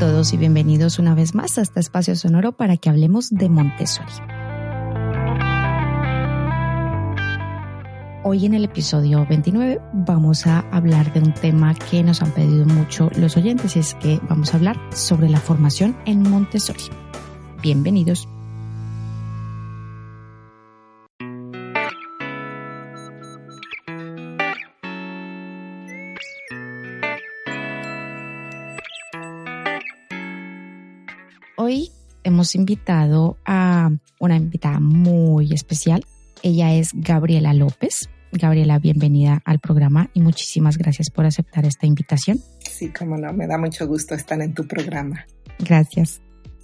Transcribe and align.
Todos 0.00 0.32
y 0.32 0.38
bienvenidos 0.38 0.98
una 0.98 1.14
vez 1.14 1.34
más 1.34 1.58
a 1.58 1.60
este 1.60 1.78
espacio 1.78 2.16
sonoro 2.16 2.52
para 2.52 2.78
que 2.78 2.88
hablemos 2.88 3.28
de 3.28 3.50
Montessori. 3.50 4.10
Hoy 8.24 8.46
en 8.46 8.54
el 8.54 8.64
episodio 8.64 9.26
29 9.28 9.78
vamos 9.92 10.46
a 10.46 10.60
hablar 10.70 11.12
de 11.12 11.20
un 11.20 11.34
tema 11.34 11.74
que 11.74 12.02
nos 12.02 12.22
han 12.22 12.32
pedido 12.32 12.64
mucho 12.64 13.10
los 13.16 13.36
oyentes 13.36 13.76
y 13.76 13.80
es 13.80 13.94
que 13.96 14.18
vamos 14.26 14.54
a 14.54 14.56
hablar 14.56 14.78
sobre 14.94 15.28
la 15.28 15.38
formación 15.38 15.94
en 16.06 16.22
Montessori. 16.22 16.84
Bienvenidos. 17.60 18.26
Hoy 31.70 31.92
hemos 32.24 32.56
invitado 32.56 33.36
a 33.46 33.90
una 34.18 34.34
invitada 34.34 34.80
muy 34.80 35.52
especial. 35.52 36.04
Ella 36.42 36.74
es 36.74 36.90
Gabriela 36.92 37.54
López. 37.54 38.08
Gabriela, 38.32 38.80
bienvenida 38.80 39.40
al 39.44 39.60
programa 39.60 40.10
y 40.12 40.20
muchísimas 40.20 40.78
gracias 40.78 41.10
por 41.10 41.26
aceptar 41.26 41.64
esta 41.66 41.86
invitación. 41.86 42.40
Sí, 42.68 42.88
como 42.88 43.16
no, 43.16 43.32
me 43.32 43.46
da 43.46 43.56
mucho 43.56 43.86
gusto 43.86 44.16
estar 44.16 44.40
en 44.40 44.52
tu 44.52 44.66
programa. 44.66 45.24
Gracias. 45.60 46.20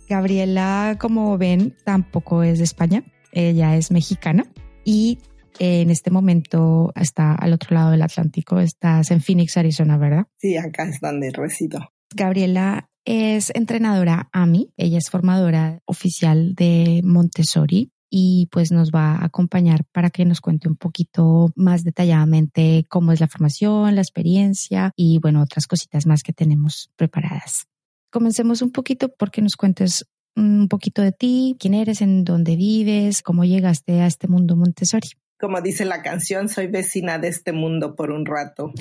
Gabriela, 0.09 0.97
como 0.98 1.39
ven, 1.39 1.77
tampoco 1.85 2.43
es 2.43 2.59
de 2.59 2.65
España, 2.65 3.05
ella 3.31 3.77
es 3.77 3.93
mexicana 3.93 4.45
y 4.85 5.20
en 5.61 5.91
este 5.91 6.11
momento 6.11 6.91
está 6.97 7.33
al 7.33 7.53
otro 7.53 7.77
lado 7.77 7.93
del 7.93 8.03
Atlántico, 8.03 8.59
estás 8.59 9.13
en 9.13 9.20
Phoenix, 9.20 9.57
Arizona, 9.57 9.98
¿verdad? 9.98 10.25
Sí, 10.39 10.57
acá 10.57 10.83
es 10.89 10.98
donde 10.98 11.31
resido. 11.31 11.93
Gabriela 12.13 12.91
es 13.07 13.53
entrenadora 13.55 14.29
AMI, 14.33 14.73
ella 14.77 14.99
es 14.99 15.09
formadora 15.09 15.81
oficial 15.87 16.55
de 16.55 17.01
Montessori 17.05 17.93
y 18.11 18.48
pues 18.51 18.73
nos 18.73 18.91
va 18.91 19.13
a 19.13 19.25
acompañar 19.25 19.85
para 19.93 20.11
que 20.11 20.25
nos 20.25 20.41
cuente 20.41 20.69
un 20.69 20.77
poquito 20.77 21.51
más 21.55 21.85
detalladamente 21.85 22.85
cómo 22.89 23.13
es 23.13 23.21
la 23.21 23.29
formación, 23.29 23.95
la 23.95 24.01
experiencia 24.01 24.93
y 24.97 25.19
bueno, 25.21 25.41
otras 25.41 25.67
cositas 25.67 26.07
más 26.07 26.23
que 26.23 26.33
tenemos 26.33 26.91
preparadas. 26.97 27.67
Comencemos 28.11 28.61
un 28.61 28.73
poquito 28.73 29.09
porque 29.17 29.41
nos 29.41 29.57
cuentes 29.57 30.05
un 30.35 30.69
poquito 30.69 31.01
de 31.01 31.13
ti, 31.13 31.57
quién 31.59 31.75
eres, 31.75 32.03
en 32.03 32.25
dónde 32.25 32.57
vives, 32.57 33.23
cómo 33.23 33.45
llegaste 33.45 34.01
a 34.01 34.07
este 34.07 34.29
mundo 34.29 34.57
Montessori. 34.57 35.09
Como 35.39 35.61
dice 35.61 35.85
la 35.85 36.03
canción, 36.03 36.48
soy 36.48 36.67
vecina 36.67 37.19
de 37.19 37.29
este 37.29 37.53
mundo 37.53 37.95
por 37.95 38.11
un 38.11 38.27
rato, 38.27 38.73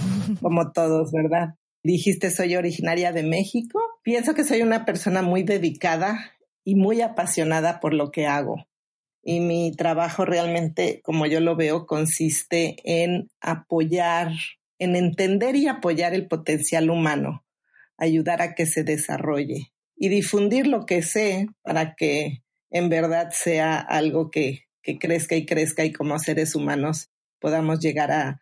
como 0.42 0.72
todos, 0.72 1.12
¿verdad? 1.12 1.56
Dijiste, 1.86 2.32
soy 2.32 2.56
originaria 2.56 3.12
de 3.12 3.22
México. 3.22 3.80
Pienso 4.02 4.34
que 4.34 4.44
soy 4.44 4.64
una 4.64 4.86
persona 4.86 5.22
muy 5.22 5.44
dedicada 5.44 6.32
y 6.64 6.74
muy 6.74 7.02
apasionada 7.02 7.80
por 7.80 7.94
lo 7.94 8.10
que 8.10 8.26
hago. 8.26 8.56
Y 9.22 9.40
mi 9.40 9.72
trabajo 9.72 10.26
realmente, 10.26 11.02
como 11.04 11.28
yo 11.28 11.42
lo 11.42 11.56
veo, 11.56 11.86
consiste 11.86 12.78
en 12.86 13.30
apoyar, 13.40 14.32
en 14.80 14.96
entender 14.96 15.56
y 15.56 15.68
apoyar 15.68 16.16
el 16.16 16.28
potencial 16.28 16.90
humano, 16.90 17.46
ayudar 17.98 18.42
a 18.42 18.56
que 18.56 18.66
se 18.66 18.84
desarrolle 18.84 19.72
y 19.96 20.10
difundir 20.10 20.66
lo 20.66 20.88
que 20.88 21.04
sé 21.04 21.50
para 21.62 21.94
que 21.94 22.42
en 22.72 22.90
verdad 22.90 23.30
sea 23.32 23.78
algo 23.78 24.32
que, 24.32 24.64
que 24.82 24.98
crezca 24.98 25.36
y 25.36 25.46
crezca 25.46 25.86
y 25.86 25.94
como 25.94 26.18
seres 26.18 26.56
humanos 26.56 27.12
podamos 27.38 27.80
llegar 27.80 28.12
a, 28.12 28.42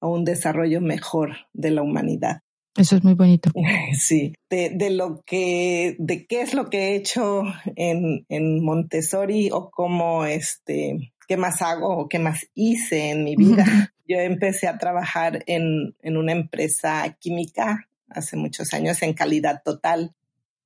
a 0.00 0.08
un 0.08 0.24
desarrollo 0.24 0.80
mejor 0.80 1.36
de 1.52 1.70
la 1.70 1.82
humanidad. 1.82 2.42
Eso 2.76 2.96
es 2.96 3.04
muy 3.04 3.14
bonito. 3.14 3.50
Sí, 3.98 4.34
de, 4.48 4.70
de, 4.70 4.90
lo 4.90 5.22
que, 5.24 5.96
de 5.98 6.26
qué 6.26 6.42
es 6.42 6.54
lo 6.54 6.70
que 6.70 6.78
he 6.78 6.96
hecho 6.96 7.42
en, 7.76 8.24
en 8.28 8.64
Montessori 8.64 9.50
o 9.52 9.70
cómo, 9.70 10.24
este, 10.24 11.12
qué 11.28 11.36
más 11.36 11.62
hago 11.62 11.96
o 11.96 12.08
qué 12.08 12.18
más 12.18 12.46
hice 12.54 13.10
en 13.10 13.24
mi 13.24 13.36
vida. 13.36 13.64
Yo 14.08 14.18
empecé 14.18 14.66
a 14.68 14.78
trabajar 14.78 15.44
en, 15.46 15.94
en 16.02 16.16
una 16.16 16.32
empresa 16.32 17.16
química 17.20 17.88
hace 18.08 18.36
muchos 18.36 18.72
años 18.74 19.02
en 19.02 19.14
calidad 19.14 19.62
total. 19.64 20.14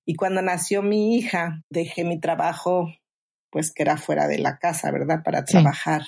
Y 0.05 0.15
cuando 0.15 0.43
nació 0.43 0.83
mi 0.83 1.17
hija, 1.17 1.65
dejé 1.69 2.05
mi 2.05 2.21
trabajo, 2.21 2.93
pues 3.51 3.73
que 3.73 3.83
era 3.83 3.97
fuera 3.97 4.29
de 4.29 4.39
la 4.39 4.59
casa, 4.59 4.91
¿verdad? 4.91 5.23
Para 5.25 5.45
trabajar 5.45 6.03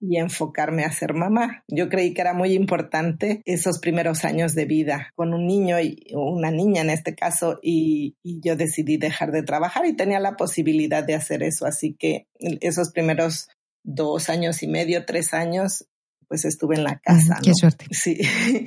y 0.00 0.16
enfocarme 0.16 0.84
a 0.84 0.92
ser 0.92 1.12
mamá. 1.12 1.62
Yo 1.68 1.88
creí 1.88 2.14
que 2.14 2.22
era 2.22 2.32
muy 2.32 2.54
importante 2.54 3.42
esos 3.44 3.78
primeros 3.78 4.24
años 4.24 4.54
de 4.54 4.64
vida 4.64 5.10
con 5.14 5.34
un 5.34 5.46
niño 5.46 5.78
y 5.80 6.02
una 6.14 6.50
niña 6.50 6.80
en 6.80 6.90
este 6.90 7.14
caso 7.14 7.58
y, 7.62 8.16
y, 8.22 8.40
yo 8.40 8.56
decidí 8.56 8.96
dejar 8.96 9.30
de 9.30 9.42
trabajar 9.42 9.84
y 9.84 9.94
tenía 9.94 10.18
la 10.18 10.36
posibilidad 10.36 11.04
de 11.04 11.14
hacer 11.14 11.42
eso. 11.42 11.66
Así 11.66 11.94
que 11.98 12.26
esos 12.38 12.90
primeros 12.92 13.48
dos 13.84 14.30
años 14.30 14.62
y 14.62 14.68
medio, 14.68 15.04
tres 15.04 15.34
años, 15.34 15.86
pues 16.28 16.44
estuve 16.44 16.76
en 16.76 16.84
la 16.84 16.98
casa. 16.98 17.38
Qué 17.42 17.50
¿no? 17.50 17.56
suerte. 17.56 17.86
Sí. 17.90 18.18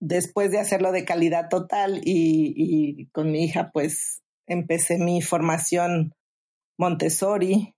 Después 0.00 0.50
de 0.50 0.58
hacerlo 0.58 0.90
de 0.90 1.04
calidad 1.04 1.48
total 1.48 2.00
y, 2.04 2.52
y 2.56 3.06
con 3.06 3.30
mi 3.30 3.44
hija, 3.44 3.70
pues 3.72 4.22
empecé 4.46 4.98
mi 4.98 5.22
formación 5.22 6.14
Montessori, 6.78 7.73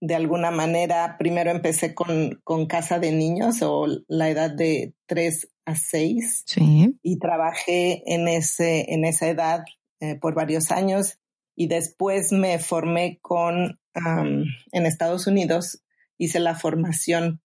de 0.00 0.14
alguna 0.14 0.50
manera, 0.50 1.16
primero 1.18 1.50
empecé 1.50 1.94
con, 1.94 2.40
con 2.44 2.66
casa 2.66 2.98
de 2.98 3.12
niños 3.12 3.62
o 3.62 3.86
la 4.06 4.28
edad 4.30 4.50
de 4.50 4.94
3 5.06 5.48
a 5.64 5.74
6 5.74 6.44
sí. 6.46 6.98
y 7.02 7.18
trabajé 7.18 8.02
en, 8.06 8.28
ese, 8.28 8.92
en 8.92 9.04
esa 9.04 9.28
edad 9.28 9.64
eh, 10.00 10.14
por 10.14 10.34
varios 10.34 10.70
años 10.70 11.18
y 11.56 11.66
después 11.66 12.32
me 12.32 12.58
formé 12.60 13.18
con, 13.20 13.80
um, 13.96 14.44
en 14.72 14.86
Estados 14.86 15.26
Unidos, 15.26 15.82
hice 16.16 16.38
la 16.38 16.54
formación 16.54 17.40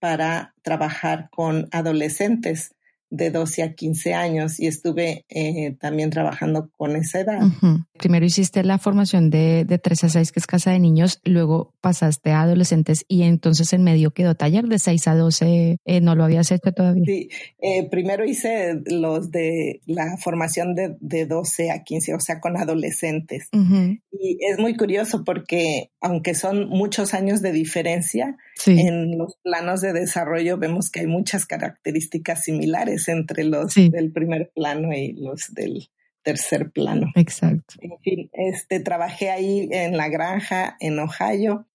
para 0.00 0.54
trabajar 0.62 1.28
con 1.30 1.68
adolescentes 1.70 2.74
de 3.14 3.30
12 3.30 3.62
a 3.62 3.74
15 3.74 4.12
años 4.12 4.58
y 4.58 4.66
estuve 4.66 5.24
eh, 5.28 5.76
también 5.80 6.10
trabajando 6.10 6.68
con 6.76 6.96
esa 6.96 7.20
edad. 7.20 7.42
Uh 7.42 7.52
-huh. 7.60 7.86
Primero 7.96 8.26
hiciste 8.26 8.64
la 8.64 8.78
formación 8.78 9.30
de, 9.30 9.64
de 9.64 9.78
3 9.78 10.04
a 10.04 10.08
6, 10.08 10.32
que 10.32 10.40
es 10.40 10.46
casa 10.46 10.72
de 10.72 10.80
niños, 10.80 11.20
luego 11.24 11.72
pasaste 11.80 12.32
a 12.32 12.42
adolescentes 12.42 13.04
y 13.06 13.22
entonces 13.22 13.72
en 13.72 13.84
medio 13.84 14.10
quedó 14.10 14.34
taller 14.34 14.64
de 14.64 14.80
6 14.80 15.08
a 15.08 15.14
12, 15.14 15.78
eh, 15.84 16.00
¿no 16.00 16.16
lo 16.16 16.24
habías 16.24 16.50
hecho 16.50 16.72
todavía? 16.72 17.04
Sí, 17.06 17.28
eh, 17.60 17.88
primero 17.88 18.24
hice 18.24 18.80
los 18.86 19.30
de 19.30 19.80
la 19.86 20.16
formación 20.16 20.74
de, 20.74 20.96
de 21.00 21.26
12 21.26 21.70
a 21.70 21.84
15, 21.84 22.14
o 22.14 22.20
sea, 22.20 22.40
con 22.40 22.56
adolescentes. 22.56 23.48
Uh 23.52 23.58
-huh. 23.58 24.00
Y 24.10 24.38
es 24.50 24.58
muy 24.58 24.76
curioso 24.76 25.22
porque 25.24 25.90
aunque 26.00 26.34
son 26.34 26.68
muchos 26.68 27.14
años 27.14 27.42
de 27.42 27.52
diferencia, 27.52 28.36
sí. 28.56 28.72
en 28.78 29.16
los 29.18 29.36
planos 29.42 29.80
de 29.80 29.92
desarrollo 29.92 30.58
vemos 30.58 30.90
que 30.90 31.00
hay 31.00 31.06
muchas 31.06 31.46
características 31.46 32.42
similares 32.44 33.03
entre 33.08 33.44
los 33.44 33.72
sí. 33.72 33.88
del 33.88 34.12
primer 34.12 34.50
plano 34.54 34.92
y 34.92 35.12
los 35.12 35.52
del 35.54 35.88
tercer 36.22 36.70
plano. 36.70 37.12
Exacto. 37.14 37.74
En 37.80 37.98
fin, 38.00 38.30
este, 38.32 38.80
trabajé 38.80 39.30
ahí 39.30 39.68
en 39.70 39.96
la 39.96 40.08
granja 40.08 40.76
en 40.80 40.98
Ohio 40.98 41.66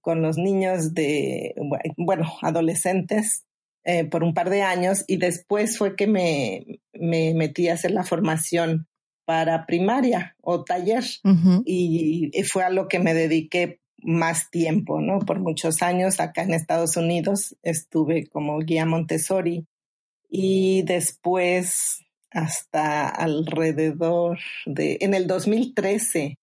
con 0.00 0.22
los 0.22 0.38
niños 0.38 0.94
de, 0.94 1.54
bueno, 1.96 2.26
adolescentes 2.42 3.44
eh, 3.84 4.04
por 4.04 4.24
un 4.24 4.34
par 4.34 4.50
de 4.50 4.62
años 4.62 5.04
y 5.06 5.18
después 5.18 5.78
fue 5.78 5.96
que 5.96 6.06
me, 6.06 6.80
me 6.94 7.34
metí 7.34 7.68
a 7.68 7.74
hacer 7.74 7.90
la 7.90 8.04
formación 8.04 8.88
para 9.26 9.66
primaria 9.66 10.34
o 10.42 10.64
taller 10.64 11.04
uh 11.24 11.28
-huh. 11.28 11.62
y, 11.64 12.30
y 12.32 12.42
fue 12.44 12.64
a 12.64 12.70
lo 12.70 12.88
que 12.88 12.98
me 12.98 13.14
dediqué 13.14 13.80
más 14.02 14.50
tiempo, 14.50 15.00
¿no? 15.00 15.18
Por 15.20 15.40
muchos 15.40 15.82
años 15.82 16.20
acá 16.20 16.42
en 16.42 16.54
Estados 16.54 16.96
Unidos 16.96 17.56
estuve 17.62 18.26
como 18.26 18.58
guía 18.58 18.86
Montessori 18.86 19.66
y 20.30 20.82
después 20.82 22.04
hasta 22.30 23.08
alrededor 23.08 24.38
de, 24.64 24.98
en 25.00 25.14
el 25.14 25.26
2013 25.26 26.38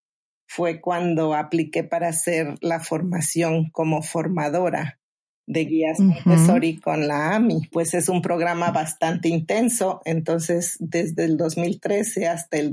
fue 0.48 0.82
cuando 0.82 1.34
apliqué 1.34 1.84
para 1.84 2.10
hacer 2.10 2.56
la 2.62 2.80
formación 2.80 3.70
como 3.72 4.02
formadora 4.02 5.00
de 5.46 5.66
guías 5.66 6.00
Montessori 6.00 6.78
con 6.80 7.08
la 7.08 7.36
AMI. 7.36 7.70
Pues 7.72 7.94
es 7.94 8.10
un 8.10 8.22
programa 8.22 8.72
bastante 8.72 9.30
intenso, 9.30 10.02
entonces 10.04 10.76
desde 10.80 11.26
el 11.26 11.38
2013 11.38 12.28
hasta 12.28 12.58
el 12.58 12.72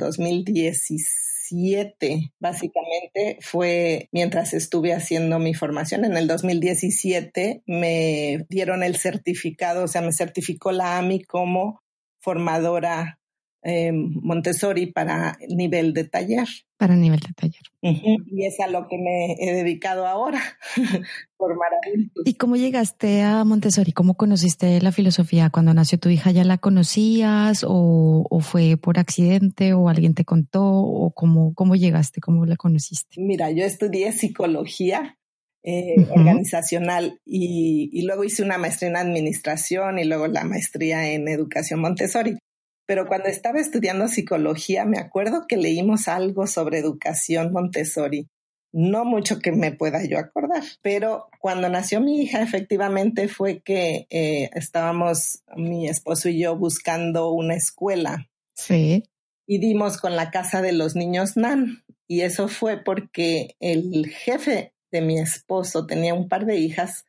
2017, 1.50 2.32
básicamente 2.38 3.38
fue 3.40 4.08
mientras 4.12 4.54
estuve 4.54 4.94
haciendo 4.94 5.38
mi 5.38 5.54
formación. 5.54 6.04
En 6.04 6.16
el 6.16 6.26
2017 6.26 7.62
me 7.66 8.46
dieron 8.48 8.82
el 8.82 8.96
certificado, 8.96 9.84
o 9.84 9.88
sea, 9.88 10.00
me 10.00 10.12
certificó 10.12 10.72
la 10.72 10.98
AMI 10.98 11.24
como 11.24 11.80
formadora 12.20 13.18
eh, 13.64 13.92
Montessori 13.92 14.86
para 14.86 15.38
nivel 15.48 15.94
de 15.94 16.04
taller. 16.04 16.46
Para 16.76 16.96
nivel 16.96 17.20
de 17.20 17.32
taller. 17.32 17.62
Y 17.80 18.44
es 18.44 18.60
a 18.60 18.68
lo 18.68 18.86
que 18.88 18.98
me 18.98 19.36
he 19.40 19.54
dedicado 19.54 20.06
ahora, 20.06 20.40
formar 21.38 21.70
adultos. 21.86 22.22
¿Y 22.26 22.34
cómo 22.34 22.56
llegaste 22.56 23.22
a 23.22 23.42
Montessori? 23.44 23.92
¿Cómo 23.92 24.16
conociste 24.16 24.80
la 24.82 24.92
filosofía? 24.92 25.48
¿Cuando 25.50 25.72
nació 25.72 25.98
tu 25.98 26.10
hija 26.10 26.30
ya 26.30 26.44
la 26.44 26.58
conocías 26.58 27.64
o, 27.66 28.26
o 28.28 28.40
fue 28.40 28.76
por 28.76 28.98
accidente 28.98 29.72
o 29.72 29.88
alguien 29.88 30.14
te 30.14 30.26
contó 30.26 30.62
o 30.62 31.10
cómo, 31.12 31.54
cómo 31.54 31.74
llegaste, 31.74 32.20
cómo 32.20 32.44
la 32.44 32.56
conociste? 32.56 33.18
Mira, 33.18 33.50
yo 33.50 33.64
estudié 33.64 34.12
psicología 34.12 35.16
eh, 35.62 36.06
organizacional 36.10 37.18
y, 37.24 37.88
y, 37.90 38.02
luego 38.02 38.24
hice 38.24 38.42
una 38.42 38.58
maestría 38.58 38.90
en 38.90 38.96
administración 38.96 39.98
y 39.98 40.04
luego 40.04 40.26
la 40.26 40.44
maestría 40.44 41.10
en 41.10 41.26
educación 41.26 41.80
Montessori. 41.80 42.36
Pero 42.86 43.06
cuando 43.06 43.28
estaba 43.28 43.60
estudiando 43.60 44.08
psicología, 44.08 44.84
me 44.84 44.98
acuerdo 44.98 45.46
que 45.48 45.56
leímos 45.56 46.08
algo 46.08 46.46
sobre 46.46 46.78
educación 46.78 47.52
Montessori. 47.52 48.28
No 48.72 49.04
mucho 49.04 49.38
que 49.38 49.52
me 49.52 49.70
pueda 49.70 50.04
yo 50.04 50.18
acordar, 50.18 50.64
pero 50.82 51.28
cuando 51.38 51.68
nació 51.68 52.00
mi 52.00 52.20
hija, 52.20 52.42
efectivamente 52.42 53.28
fue 53.28 53.60
que 53.60 54.06
eh, 54.10 54.50
estábamos 54.54 55.42
mi 55.56 55.88
esposo 55.88 56.28
y 56.28 56.40
yo 56.40 56.56
buscando 56.56 57.30
una 57.30 57.54
escuela. 57.54 58.28
Sí. 58.54 59.04
Y 59.46 59.58
dimos 59.58 59.98
con 59.98 60.16
la 60.16 60.30
casa 60.30 60.60
de 60.60 60.72
los 60.72 60.96
niños 60.96 61.36
NAN. 61.36 61.84
Y 62.08 62.22
eso 62.22 62.48
fue 62.48 62.82
porque 62.82 63.56
el 63.60 64.08
jefe 64.08 64.74
de 64.90 65.00
mi 65.00 65.18
esposo 65.18 65.86
tenía 65.86 66.14
un 66.14 66.28
par 66.28 66.44
de 66.44 66.56
hijas 66.56 67.04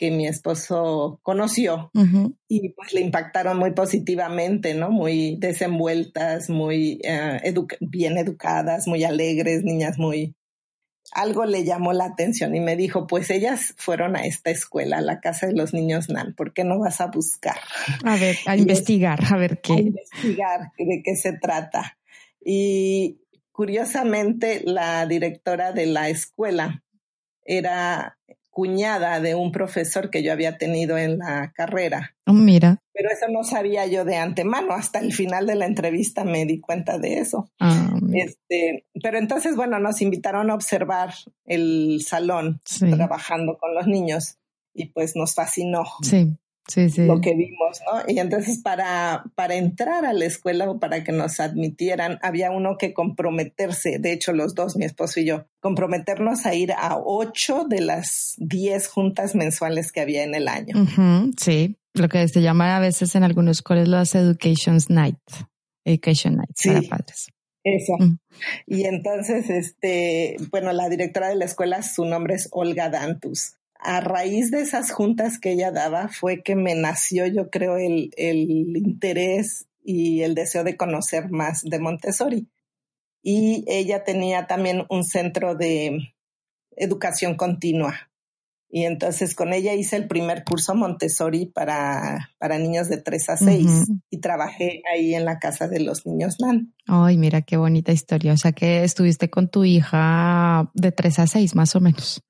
que 0.00 0.10
mi 0.10 0.26
esposo 0.26 1.20
conoció 1.22 1.90
y 2.48 2.70
pues 2.70 2.94
le 2.94 3.02
impactaron 3.02 3.58
muy 3.58 3.72
positivamente, 3.72 4.72
¿no? 4.72 4.90
Muy 4.90 5.36
desenvueltas, 5.38 6.48
muy 6.48 7.02
eh, 7.04 7.54
bien 7.80 8.16
educadas, 8.16 8.88
muy 8.88 9.04
alegres, 9.04 9.62
niñas 9.62 9.98
muy... 9.98 10.34
Algo 11.12 11.44
le 11.44 11.64
llamó 11.64 11.92
la 11.92 12.06
atención 12.06 12.54
y 12.54 12.60
me 12.60 12.76
dijo, 12.76 13.06
pues 13.06 13.28
ellas 13.28 13.74
fueron 13.76 14.16
a 14.16 14.24
esta 14.24 14.50
escuela, 14.50 14.98
a 14.98 15.02
la 15.02 15.20
casa 15.20 15.48
de 15.48 15.52
los 15.52 15.74
niños 15.74 16.08
NAN, 16.08 16.34
¿por 16.34 16.54
qué 16.54 16.64
no 16.64 16.78
vas 16.78 17.02
a 17.02 17.08
buscar? 17.08 17.58
A 18.02 18.16
ver, 18.16 18.36
a 18.46 18.56
investigar, 18.56 19.20
a 19.30 19.36
ver 19.36 19.60
qué. 19.60 19.74
A 19.74 19.80
investigar 19.80 20.60
de 20.78 21.02
qué 21.04 21.14
se 21.14 21.34
trata. 21.34 21.98
Y 22.42 23.20
curiosamente, 23.52 24.62
la 24.64 25.04
directora 25.04 25.72
de 25.72 25.84
la 25.84 26.08
escuela 26.08 26.84
era 27.44 28.16
cuñada 28.50 29.20
de 29.20 29.34
un 29.34 29.52
profesor 29.52 30.10
que 30.10 30.22
yo 30.22 30.32
había 30.32 30.58
tenido 30.58 30.98
en 30.98 31.18
la 31.18 31.52
carrera. 31.54 32.16
Oh, 32.26 32.32
mira. 32.32 32.82
Pero 32.92 33.08
eso 33.10 33.26
no 33.30 33.44
sabía 33.44 33.86
yo 33.86 34.04
de 34.04 34.16
antemano. 34.16 34.72
Hasta 34.72 34.98
el 34.98 35.12
final 35.12 35.46
de 35.46 35.54
la 35.54 35.66
entrevista 35.66 36.24
me 36.24 36.44
di 36.44 36.60
cuenta 36.60 36.98
de 36.98 37.18
eso. 37.18 37.50
Ah, 37.58 37.94
este, 38.12 38.84
pero 39.02 39.18
entonces, 39.18 39.56
bueno, 39.56 39.78
nos 39.78 40.02
invitaron 40.02 40.50
a 40.50 40.54
observar 40.54 41.14
el 41.46 42.00
salón 42.04 42.60
trabajando 42.78 43.56
con 43.58 43.74
los 43.74 43.86
niños 43.86 44.36
y 44.74 44.86
pues 44.86 45.16
nos 45.16 45.34
fascinó. 45.34 45.84
Sí 46.02 46.36
lo 46.76 47.20
que 47.20 47.34
vimos, 47.34 47.80
¿no? 47.86 48.02
Y 48.12 48.18
entonces 48.18 48.60
para, 48.62 49.24
para 49.34 49.56
entrar 49.56 50.04
a 50.04 50.12
la 50.12 50.24
escuela 50.24 50.70
o 50.70 50.78
para 50.78 51.02
que 51.02 51.12
nos 51.12 51.40
admitieran, 51.40 52.18
había 52.22 52.50
uno 52.50 52.76
que 52.78 52.92
comprometerse, 52.92 53.98
de 53.98 54.12
hecho 54.12 54.32
los 54.32 54.54
dos, 54.54 54.76
mi 54.76 54.84
esposo 54.84 55.20
y 55.20 55.24
yo, 55.24 55.46
comprometernos 55.60 56.46
a 56.46 56.54
ir 56.54 56.72
a 56.72 56.96
ocho 56.96 57.64
de 57.64 57.80
las 57.80 58.34
diez 58.38 58.88
juntas 58.88 59.34
mensuales 59.34 59.92
que 59.92 60.00
había 60.00 60.22
en 60.22 60.34
el 60.34 60.48
año. 60.48 60.74
sí, 61.38 61.76
lo 61.94 62.08
que 62.08 62.26
se 62.28 62.42
llama 62.42 62.76
a 62.76 62.80
veces 62.80 63.14
en 63.14 63.24
algunos 63.24 63.62
colegios 63.62 63.88
las 63.88 64.14
Education 64.14 64.78
Night, 64.88 65.18
Education 65.84 66.36
Nights 66.36 66.62
para 66.64 66.82
padres. 66.82 67.28
Eso. 67.62 67.92
Mm. 67.98 68.18
Y 68.66 68.84
entonces, 68.84 69.50
este, 69.50 70.36
bueno, 70.50 70.72
la 70.72 70.88
directora 70.88 71.28
de 71.28 71.34
la 71.34 71.44
escuela, 71.44 71.82
su 71.82 72.06
nombre 72.06 72.34
es 72.34 72.48
Olga 72.52 72.88
Dantus 72.88 73.56
a 73.82 74.00
raíz 74.00 74.50
de 74.50 74.60
esas 74.60 74.90
juntas 74.90 75.38
que 75.38 75.52
ella 75.52 75.70
daba 75.70 76.08
fue 76.08 76.42
que 76.42 76.56
me 76.56 76.74
nació, 76.74 77.26
yo 77.26 77.50
creo, 77.50 77.76
el, 77.76 78.10
el 78.16 78.76
interés 78.76 79.66
y 79.82 80.22
el 80.22 80.34
deseo 80.34 80.64
de 80.64 80.76
conocer 80.76 81.30
más 81.30 81.62
de 81.62 81.78
Montessori. 81.78 82.48
Y 83.22 83.64
ella 83.66 84.04
tenía 84.04 84.46
también 84.46 84.84
un 84.88 85.04
centro 85.04 85.54
de 85.54 86.14
educación 86.76 87.36
continua. 87.36 88.10
Y 88.72 88.84
entonces 88.84 89.34
con 89.34 89.52
ella 89.52 89.74
hice 89.74 89.96
el 89.96 90.06
primer 90.06 90.44
curso 90.44 90.76
Montessori 90.76 91.46
para, 91.46 92.30
para 92.38 92.56
niños 92.56 92.88
de 92.88 92.98
3 92.98 93.28
a 93.30 93.36
6 93.36 93.66
y 94.10 94.18
trabajé 94.18 94.82
ahí 94.94 95.14
en 95.14 95.24
la 95.24 95.40
casa 95.40 95.66
de 95.66 95.80
los 95.80 96.06
niños 96.06 96.36
NAN. 96.38 96.72
Ay, 96.86 97.18
mira 97.18 97.42
qué 97.42 97.56
bonita 97.56 97.90
historia. 97.90 98.32
O 98.32 98.36
sea 98.36 98.52
que 98.52 98.84
estuviste 98.84 99.28
con 99.28 99.48
tu 99.48 99.64
hija 99.64 100.70
de 100.74 100.92
3 100.92 101.18
a 101.18 101.26
6 101.26 101.56
más 101.56 101.74
o 101.74 101.80
menos. 101.80 102.22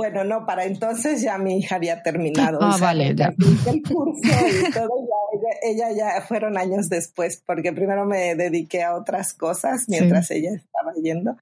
Bueno, 0.00 0.24
no, 0.24 0.46
para 0.46 0.64
entonces 0.64 1.20
ya 1.20 1.36
mi 1.36 1.58
hija 1.58 1.74
había 1.74 2.02
terminado. 2.02 2.58
Ah, 2.62 2.78
vale, 2.80 3.14
ya. 3.14 3.34
El 3.66 3.82
curso 3.82 4.18
y 4.24 4.72
todo, 4.72 4.88
ella, 5.62 5.92
ya 5.92 6.22
fueron 6.22 6.56
años 6.56 6.88
después, 6.88 7.42
porque 7.44 7.74
primero 7.74 8.06
me 8.06 8.34
dediqué 8.34 8.82
a 8.82 8.94
otras 8.94 9.34
cosas 9.34 9.90
mientras 9.90 10.30
ella 10.30 10.52
estaba 10.54 10.94
yendo 10.94 11.36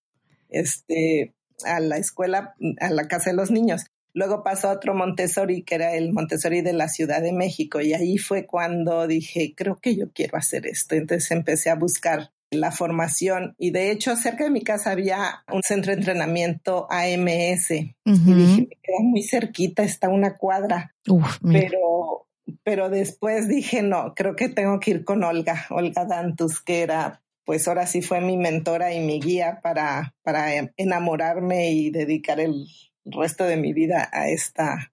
este, 0.48 1.34
a 1.64 1.78
la 1.78 1.98
escuela, 1.98 2.56
a 2.80 2.90
la 2.90 3.06
casa 3.06 3.30
de 3.30 3.36
los 3.36 3.52
niños. 3.52 3.84
Luego 4.12 4.42
pasó 4.42 4.70
a 4.70 4.72
otro 4.72 4.92
Montessori, 4.92 5.62
que 5.62 5.76
era 5.76 5.94
el 5.94 6.12
Montessori 6.12 6.60
de 6.60 6.72
la 6.72 6.88
Ciudad 6.88 7.22
de 7.22 7.32
México, 7.32 7.80
y 7.80 7.94
ahí 7.94 8.18
fue 8.18 8.44
cuando 8.44 9.06
dije, 9.06 9.54
creo 9.56 9.76
que 9.76 9.94
yo 9.94 10.10
quiero 10.12 10.36
hacer 10.36 10.66
esto. 10.66 10.96
Entonces 10.96 11.30
empecé 11.30 11.70
a 11.70 11.76
buscar 11.76 12.32
la 12.50 12.70
formación. 12.72 13.54
Y 13.58 13.70
de 13.70 13.90
hecho 13.90 14.16
cerca 14.16 14.44
de 14.44 14.50
mi 14.50 14.62
casa 14.62 14.90
había 14.90 15.44
un 15.52 15.62
centro 15.62 15.92
de 15.92 15.98
entrenamiento 15.98 16.86
AMS 16.90 17.70
y 17.70 17.84
dije, 18.04 18.60
me 18.62 18.78
queda 18.82 19.00
muy 19.02 19.22
cerquita, 19.22 19.82
está 19.82 20.08
una 20.08 20.36
cuadra, 20.36 20.94
pero 21.42 22.28
pero 22.62 22.88
después 22.90 23.48
dije, 23.48 23.82
no, 23.82 24.14
creo 24.14 24.36
que 24.36 24.48
tengo 24.48 24.80
que 24.80 24.92
ir 24.92 25.04
con 25.04 25.22
Olga, 25.24 25.66
Olga 25.70 26.04
Dantus, 26.04 26.60
que 26.60 26.82
era, 26.82 27.22
pues 27.44 27.68
ahora 27.68 27.86
sí 27.86 28.02
fue 28.02 28.20
mi 28.20 28.36
mentora 28.36 28.92
y 28.94 29.00
mi 29.00 29.20
guía 29.20 29.60
para, 29.62 30.14
para 30.22 30.70
enamorarme 30.76 31.70
y 31.72 31.90
dedicar 31.90 32.40
el 32.40 32.66
resto 33.04 33.44
de 33.44 33.56
mi 33.56 33.72
vida 33.72 34.08
a 34.12 34.28
esta, 34.28 34.92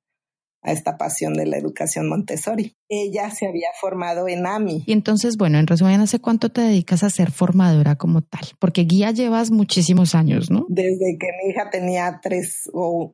a 0.66 0.72
esta 0.72 0.98
pasión 0.98 1.36
de 1.36 1.46
la 1.46 1.58
educación 1.58 2.10
Montessori. 2.10 2.76
Ella 2.90 3.30
se 3.30 3.48
había 3.48 3.70
formado 3.80 4.28
en 4.28 4.46
AMI. 4.48 4.84
Y 4.88 4.94
entonces, 4.94 5.38
bueno, 5.38 5.60
en 5.60 5.68
resumen, 5.68 6.02
¿hace 6.02 6.20
cuánto 6.20 6.50
te 6.50 6.62
dedicas 6.62 7.04
a 7.04 7.10
ser 7.10 7.32
formadora 7.32 7.96
como 7.96 8.24
tal? 8.24 8.46
Porque 8.60 8.82
guía 8.82 9.12
llevas 9.12 9.52
muchísimos 9.52 10.16
años, 10.16 10.50
¿no? 10.50 10.66
Desde 10.68 11.18
que 11.20 11.28
mi 11.44 11.52
hija 11.52 11.70
tenía 11.70 12.20
tres 12.22 12.70
o, 12.74 13.14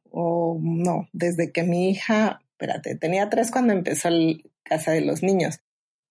no, 0.61 1.07
desde 1.11 1.51
que 1.51 1.63
mi 1.63 1.89
hija, 1.89 2.41
espérate, 2.53 2.95
tenía 2.95 3.29
tres 3.29 3.51
cuando 3.51 3.73
empezó 3.73 4.07
el 4.07 4.49
Casa 4.63 4.91
de 4.91 5.01
los 5.01 5.21
Niños 5.21 5.59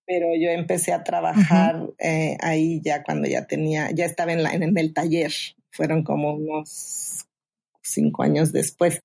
pero 0.07 0.27
yo 0.35 0.49
empecé 0.49 0.93
a 0.93 1.05
trabajar 1.05 1.87
eh, 2.01 2.37
ahí 2.41 2.81
ya 2.85 3.05
cuando 3.05 3.29
ya 3.29 3.47
tenía, 3.47 3.93
ya 3.93 4.07
estaba 4.07 4.33
en, 4.33 4.43
la, 4.43 4.53
en, 4.53 4.77
el 4.77 4.93
taller, 4.93 5.31
fueron 5.71 6.03
como 6.03 6.35
unos 6.35 7.27
cinco 7.81 8.25
años 8.25 8.51
después 8.51 9.01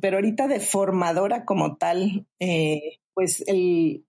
pero 0.00 0.16
ahorita 0.16 0.48
de 0.48 0.60
formadora 0.60 1.44
como 1.44 1.76
tal, 1.76 2.26
eh, 2.38 3.00
pues 3.14 3.42
el, 3.46 4.04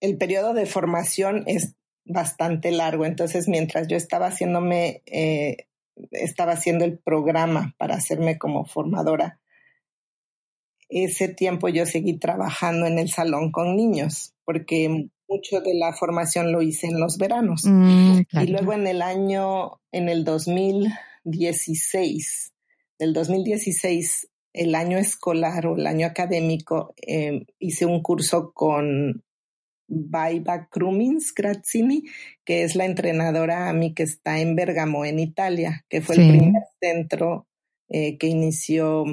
el 0.00 0.16
periodo 0.16 0.54
de 0.54 0.66
formación 0.66 1.44
es 1.46 1.74
bastante 2.04 2.70
largo. 2.70 3.04
Entonces, 3.04 3.48
mientras 3.48 3.88
yo 3.88 3.96
estaba 3.96 4.28
haciéndome, 4.28 5.02
eh, 5.06 5.66
estaba 6.12 6.52
haciendo 6.52 6.84
el 6.84 6.98
programa 6.98 7.74
para 7.78 7.96
hacerme 7.96 8.38
como 8.38 8.64
formadora, 8.64 9.40
ese 10.88 11.28
tiempo 11.28 11.68
yo 11.68 11.84
seguí 11.84 12.16
trabajando 12.18 12.86
en 12.86 12.98
el 12.98 13.10
salón 13.10 13.50
con 13.50 13.76
niños, 13.76 14.34
porque 14.44 15.08
mucho 15.28 15.60
de 15.60 15.74
la 15.74 15.92
formación 15.92 16.52
lo 16.52 16.62
hice 16.62 16.86
en 16.86 17.00
los 17.00 17.18
veranos. 17.18 17.64
Mm, 17.64 18.20
y 18.42 18.46
luego 18.46 18.72
en 18.72 18.86
el 18.86 19.02
año, 19.02 19.80
en 19.90 20.08
el 20.08 20.24
2016, 20.24 22.52
del 22.98 23.12
2016 23.12 24.28
el 24.56 24.74
año 24.74 24.98
escolar 24.98 25.66
o 25.66 25.76
el 25.76 25.86
año 25.86 26.06
académico 26.06 26.94
eh, 27.06 27.44
hice 27.58 27.86
un 27.86 28.02
curso 28.02 28.52
con 28.52 29.22
Baiba 29.88 30.68
Krumins 30.68 31.32
Grazzini, 31.34 32.04
que 32.44 32.64
es 32.64 32.74
la 32.74 32.86
entrenadora 32.86 33.68
a 33.68 33.72
mí 33.72 33.94
que 33.94 34.02
está 34.02 34.40
en 34.40 34.56
Bergamo, 34.56 35.04
en 35.04 35.18
Italia, 35.20 35.84
que 35.88 36.00
fue 36.00 36.16
el 36.16 36.28
primer 36.28 36.62
centro 36.80 37.46
eh, 37.88 38.18
que 38.18 38.26
inició 38.26 39.04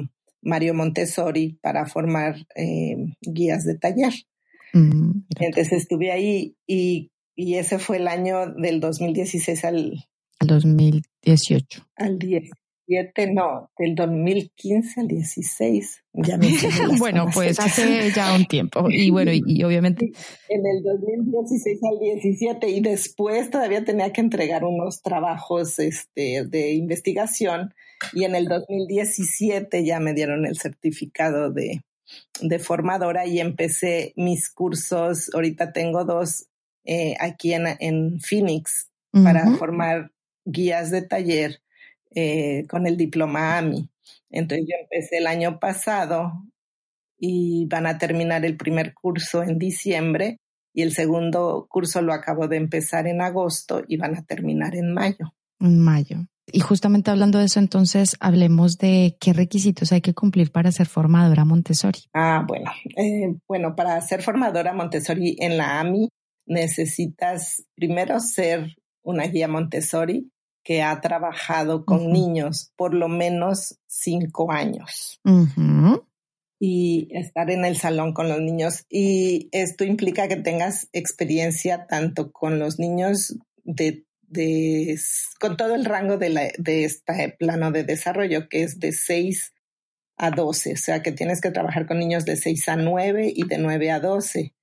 Mario 0.42 0.74
Montessori 0.74 1.58
para 1.62 1.86
formar 1.86 2.36
eh, 2.56 2.96
guías 3.20 3.64
de 3.64 3.78
taller. 3.78 4.12
Mm, 4.72 5.26
Entonces 5.38 5.72
estuve 5.72 6.10
ahí 6.10 6.56
y, 6.66 7.12
y, 7.36 7.54
ese 7.54 7.78
fue 7.78 7.98
el 7.98 8.08
año 8.08 8.52
del 8.54 8.80
2016 8.80 9.64
al... 9.64 10.04
Al 10.40 10.48
2018. 10.48 11.86
Al 11.96 12.18
10 12.18 12.50
no, 13.32 13.70
del 13.78 13.94
2015 13.94 15.00
al 15.00 15.08
16. 15.08 16.04
Ya 16.12 16.38
bueno, 16.98 17.26
pues 17.32 17.58
hace 17.58 18.10
ya 18.14 18.34
un 18.34 18.46
tiempo. 18.46 18.86
Y 18.90 19.10
bueno, 19.10 19.32
y, 19.32 19.62
obviamente. 19.64 20.12
En 20.48 20.66
el 20.66 20.82
2016 20.82 21.80
al 21.82 21.98
17 21.98 22.68
y 22.68 22.80
después 22.80 23.50
todavía 23.50 23.84
tenía 23.84 24.12
que 24.12 24.20
entregar 24.20 24.64
unos 24.64 25.02
trabajos 25.02 25.78
este, 25.78 26.44
de 26.44 26.72
investigación 26.74 27.74
y 28.12 28.24
en 28.24 28.34
el 28.34 28.46
2017 28.46 29.84
ya 29.84 29.98
me 30.00 30.14
dieron 30.14 30.46
el 30.46 30.58
certificado 30.58 31.50
de, 31.50 31.82
de 32.40 32.58
formadora 32.58 33.26
y 33.26 33.40
empecé 33.40 34.12
mis 34.16 34.50
cursos. 34.50 35.30
Ahorita 35.34 35.72
tengo 35.72 36.04
dos 36.04 36.48
eh, 36.84 37.14
aquí 37.18 37.54
en, 37.54 37.66
en 37.80 38.20
Phoenix 38.20 38.90
para 39.10 39.52
formar 39.52 40.10
guías 40.44 40.90
de 40.90 41.02
taller 41.02 41.60
eh, 42.14 42.66
con 42.68 42.86
el 42.86 42.96
diploma 42.96 43.58
AMI. 43.58 43.88
Entonces 44.30 44.66
yo 44.68 44.74
empecé 44.80 45.18
el 45.18 45.26
año 45.26 45.58
pasado 45.58 46.32
y 47.18 47.66
van 47.66 47.86
a 47.86 47.98
terminar 47.98 48.44
el 48.44 48.56
primer 48.56 48.94
curso 48.94 49.42
en 49.42 49.58
diciembre 49.58 50.38
y 50.72 50.82
el 50.82 50.92
segundo 50.92 51.66
curso 51.70 52.02
lo 52.02 52.12
acabo 52.12 52.48
de 52.48 52.56
empezar 52.56 53.06
en 53.06 53.20
agosto 53.20 53.82
y 53.86 53.96
van 53.96 54.16
a 54.16 54.24
terminar 54.24 54.74
en 54.74 54.92
mayo. 54.92 55.34
En 55.60 55.78
mayo. 55.78 56.26
Y 56.46 56.60
justamente 56.60 57.10
hablando 57.10 57.38
de 57.38 57.46
eso, 57.46 57.58
entonces 57.58 58.16
hablemos 58.20 58.76
de 58.76 59.16
qué 59.18 59.32
requisitos 59.32 59.92
hay 59.92 60.00
que 60.00 60.14
cumplir 60.14 60.52
para 60.52 60.72
ser 60.72 60.86
formadora 60.86 61.44
Montessori. 61.44 62.00
Ah, 62.12 62.44
bueno, 62.46 62.70
eh, 62.96 63.34
bueno, 63.48 63.74
para 63.74 64.00
ser 64.02 64.22
formadora 64.22 64.74
Montessori 64.74 65.36
en 65.38 65.56
la 65.56 65.80
AMI 65.80 66.08
necesitas 66.46 67.64
primero 67.74 68.20
ser 68.20 68.76
una 69.02 69.24
guía 69.26 69.48
Montessori, 69.48 70.30
que 70.64 70.82
ha 70.82 71.00
trabajado 71.00 71.84
con 71.84 72.10
niños 72.10 72.72
por 72.74 72.94
lo 72.94 73.08
menos 73.08 73.78
cinco 73.86 74.50
años. 74.50 75.20
Y 76.58 77.08
estar 77.10 77.50
en 77.50 77.64
el 77.64 77.76
salón 77.76 78.14
con 78.14 78.28
los 78.28 78.40
niños. 78.40 78.86
Y 78.88 79.48
esto 79.52 79.84
implica 79.84 80.26
que 80.26 80.36
tengas 80.36 80.88
experiencia 80.92 81.86
tanto 81.86 82.32
con 82.32 82.58
los 82.58 82.78
niños 82.78 83.36
de, 83.62 84.06
de 84.22 84.98
con 85.38 85.56
todo 85.56 85.74
el 85.74 85.84
rango 85.84 86.16
de, 86.16 86.30
la, 86.30 86.48
de 86.58 86.84
este 86.84 87.36
plano 87.38 87.70
de 87.70 87.84
desarrollo, 87.84 88.48
que 88.48 88.62
es 88.62 88.80
de 88.80 88.92
seis 88.92 89.53
a 90.16 90.30
12, 90.30 90.74
o 90.74 90.76
sea 90.76 91.02
que 91.02 91.10
tienes 91.10 91.40
que 91.40 91.50
trabajar 91.50 91.86
con 91.86 91.98
niños 91.98 92.24
de 92.24 92.36
6 92.36 92.68
a 92.68 92.76
9 92.76 93.32
y 93.34 93.46
de 93.46 93.58
9 93.58 93.90
a 93.90 94.00
12 94.00 94.54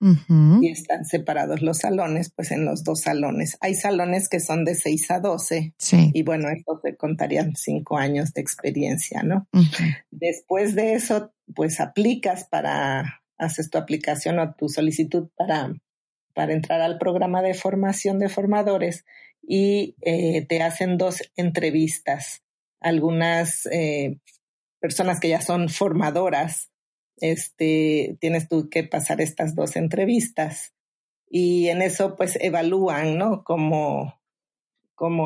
y 0.61 0.69
están 0.69 1.05
separados 1.05 1.61
los 1.61 1.79
salones, 1.79 2.31
pues 2.33 2.51
en 2.51 2.63
los 2.63 2.83
dos 2.83 3.01
salones. 3.01 3.57
Hay 3.59 3.75
salones 3.75 4.29
que 4.29 4.39
son 4.39 4.63
de 4.63 4.75
6 4.75 5.11
a 5.11 5.19
12 5.19 5.73
y 6.13 6.23
bueno, 6.23 6.49
esto 6.49 6.79
te 6.81 6.95
contarían 6.95 7.55
5 7.55 7.97
años 7.97 8.33
de 8.33 8.41
experiencia, 8.41 9.23
¿no? 9.23 9.47
Después 10.09 10.75
de 10.75 10.93
eso, 10.93 11.33
pues 11.53 11.81
aplicas 11.81 12.45
para, 12.49 13.21
haces 13.37 13.69
tu 13.69 13.77
aplicación 13.77 14.39
o 14.39 14.53
tu 14.53 14.69
solicitud 14.69 15.29
para, 15.35 15.73
para 16.33 16.53
entrar 16.53 16.81
al 16.81 16.97
programa 16.97 17.41
de 17.41 17.55
formación 17.55 18.19
de 18.19 18.29
formadores 18.29 19.05
y 19.41 19.95
eh, 20.01 20.45
te 20.45 20.61
hacen 20.61 20.97
dos 20.97 21.21
entrevistas. 21.35 22.41
Algunas 22.79 23.67
eh, 23.67 24.17
personas 24.81 25.21
que 25.21 25.29
ya 25.29 25.41
son 25.41 25.69
formadoras, 25.69 26.71
este, 27.17 28.17
tienes 28.19 28.49
tú 28.49 28.67
que 28.69 28.83
pasar 28.83 29.21
estas 29.21 29.55
dos 29.55 29.75
entrevistas 29.75 30.73
y 31.29 31.69
en 31.69 31.81
eso 31.81 32.17
pues 32.17 32.37
evalúan, 32.41 33.17
¿no? 33.17 33.43
Cómo, 33.45 34.19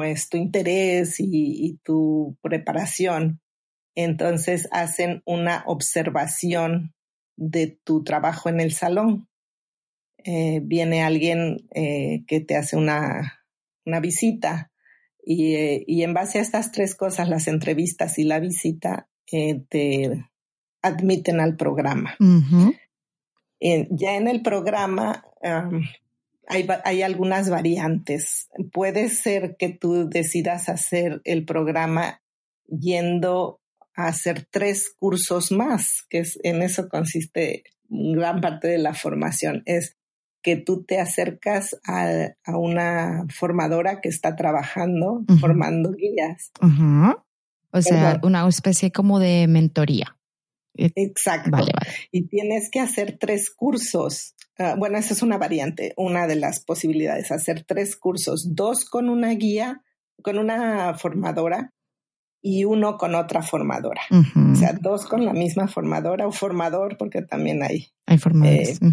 es 0.04 0.30
tu 0.30 0.38
interés 0.38 1.16
y, 1.20 1.80
tu 1.84 2.38
preparación. 2.42 3.42
Entonces 3.96 4.68
hacen 4.72 5.24
una 5.26 5.64
observación 5.66 6.94
de 7.38 7.80
tu 7.84 8.04
trabajo 8.04 8.50
en 8.50 8.60
el 8.60 8.72
salón. 8.72 9.28
Eh, 10.24 10.60
viene 10.64 11.02
alguien 11.02 11.68
eh, 11.74 12.24
que 12.28 12.40
te 12.40 12.56
hace 12.56 12.78
una, 12.78 13.46
una 13.86 14.00
visita 14.00 14.72
y, 15.24 15.56
eh, 15.56 15.84
y, 15.88 16.04
en 16.04 16.14
base 16.14 16.40
a 16.40 16.42
estas 16.42 16.72
tres 16.72 16.96
cosas, 16.96 17.30
las 17.30 17.48
entrevistas 17.48 18.18
y 18.20 18.24
la 18.24 18.40
visita, 18.40 19.10
eh, 19.32 19.64
te 19.70 20.26
admiten 20.82 21.40
al 21.40 21.56
programa. 21.56 22.16
ya 23.60 24.16
en 24.16 24.28
el 24.28 24.42
programa 24.42 25.24
hay, 26.48 26.68
hay, 26.84 27.02
algunas 27.02 27.50
variantes. 27.50 28.50
Puede 28.72 29.10
ser 29.10 29.56
que 29.58 29.70
tú 29.70 30.10
decidas 30.10 30.70
hacer 30.70 31.22
el 31.24 31.46
programa 31.46 32.22
yendo 32.68 33.62
a 33.96 34.08
hacer 34.08 34.48
tres 34.50 34.94
cursos 35.00 35.52
más, 35.52 36.06
que 36.10 36.20
es, 36.20 36.40
en 36.44 36.62
eso 36.62 36.90
consiste 36.90 37.64
gran 37.90 38.42
parte 38.42 38.68
de 38.68 38.78
la 38.78 38.94
formación. 38.94 39.64
Es 39.66 39.98
que 40.42 40.58
tú 40.58 40.84
te 40.84 41.00
acercas 41.00 41.76
a, 41.88 42.30
una 42.48 43.26
formadora 43.34 44.00
que 44.02 44.10
está 44.10 44.36
trabajando, 44.36 45.24
formando 45.40 45.92
guías. 45.92 46.52
O 47.72 47.82
sea, 47.82 48.20
una 48.24 48.48
especie 48.48 48.92
como 48.92 49.20
de 49.20 49.48
mentoría. 49.48 50.18
Eh, 50.78 50.92
Exacto. 50.96 51.52
Vale, 51.52 51.72
vale. 51.74 51.96
Y 52.12 52.28
tienes 52.28 52.70
que 52.70 52.80
hacer 52.80 53.18
tres 53.20 53.50
cursos. 53.50 54.36
Ah, 54.58 54.76
bueno, 54.78 54.98
esa 54.98 55.14
es 55.14 55.22
una 55.22 55.38
variante, 55.38 55.94
una 55.98 56.28
de 56.28 56.36
las 56.36 56.60
posibilidades, 56.62 57.32
hacer 57.32 57.64
tres 57.64 57.96
cursos, 57.96 58.56
dos 58.56 58.86
con 58.86 59.10
una 59.10 59.32
guía, 59.32 59.84
con 60.22 60.38
una 60.38 60.94
formadora 60.94 61.74
y 62.42 62.64
uno 62.64 62.98
con 62.98 63.16
otra 63.16 63.42
formadora. 63.42 64.02
O 64.12 64.56
sea, 64.56 64.74
dos 64.80 65.08
con 65.08 65.26
la 65.26 65.34
misma 65.34 65.68
formadora 65.68 66.28
o 66.28 66.32
formador, 66.32 66.96
porque 66.98 67.22
también 67.22 67.64
hay, 67.64 67.88
hay 68.06 68.18
formadores. 68.18 68.82
Eh, 68.82 68.92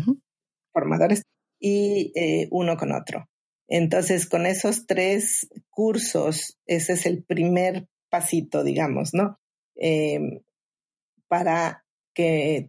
formadores 0.73 1.23
y 1.61 2.13
eh, 2.17 2.49
uno 2.51 2.77
con 2.77 2.93
otro. 2.93 3.29
Entonces, 3.69 4.27
con 4.27 4.47
esos 4.47 4.87
tres 4.87 5.49
cursos, 5.71 6.59
ese 6.67 6.95
es 6.95 7.07
el 7.07 7.25
primer 7.25 7.89
pasito, 8.13 8.63
digamos, 8.63 9.15
¿no? 9.15 9.41
Em, 9.75 10.41
para 11.29 11.83
que 12.15 12.69